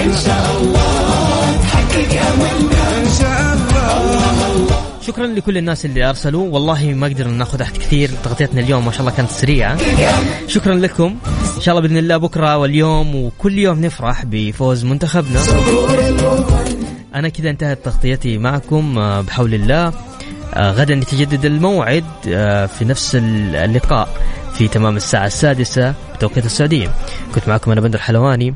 إن 0.05 0.13
شاء 0.25 0.57
الله. 0.61 1.61
تحقق 1.61 2.21
املنا 2.21 2.97
إن 2.97 3.09
شاء 3.19 3.53
الله. 3.53 4.86
شكرا 5.07 5.27
لكل 5.27 5.57
الناس 5.57 5.85
اللي 5.85 6.09
أرسلوا. 6.09 6.49
والله 6.49 6.93
ما 6.93 7.07
قدرنا 7.07 7.33
ناخذ 7.33 7.61
أحد 7.61 7.77
كثير. 7.77 8.09
تغطيتنا 8.23 8.61
اليوم 8.61 8.85
ما 8.85 8.91
شاء 8.91 9.01
الله 9.01 9.11
كانت 9.11 9.29
سريعة. 9.29 9.77
شكرا 10.47 10.75
لكم. 10.75 11.15
إن 11.55 11.61
شاء 11.61 11.77
الله 11.77 11.87
بإذن 11.87 11.97
الله 11.97 12.17
بكرة 12.17 12.57
واليوم 12.57 13.15
وكل 13.15 13.57
يوم 13.57 13.81
نفرح 13.81 14.25
بفوز 14.25 14.85
منتخبنا. 14.85 15.41
أنا 17.15 17.29
كذا 17.29 17.49
انتهت 17.49 17.85
تغطيتي 17.85 18.37
معكم. 18.37 18.97
آه، 18.97 19.21
بحول 19.21 19.53
الله. 19.53 19.93
آه، 20.53 20.71
غدا 20.71 20.93
يتجدد 20.93 21.45
الموعد. 21.45 22.05
آه، 22.27 22.65
في 22.65 22.85
نفس 22.85 23.15
اللقاء 23.15 24.09
في 24.53 24.67
تمام 24.67 24.95
الساعة 24.95 25.25
السادسة 25.25 25.93
بتوقيت 26.15 26.45
السعودية. 26.45 26.91
كنت 27.35 27.47
معكم 27.47 27.71
أنا 27.71 27.81
بندر 27.81 27.99
حلواني. 27.99 28.53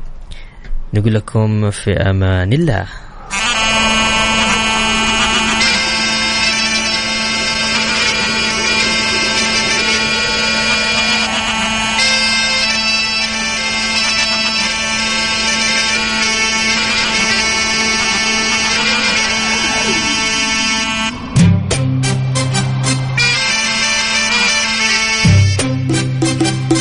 نقول 0.94 1.14
لكم 1.14 1.70
في 1.70 1.92
أمان 1.92 2.52
الله. 2.52 2.86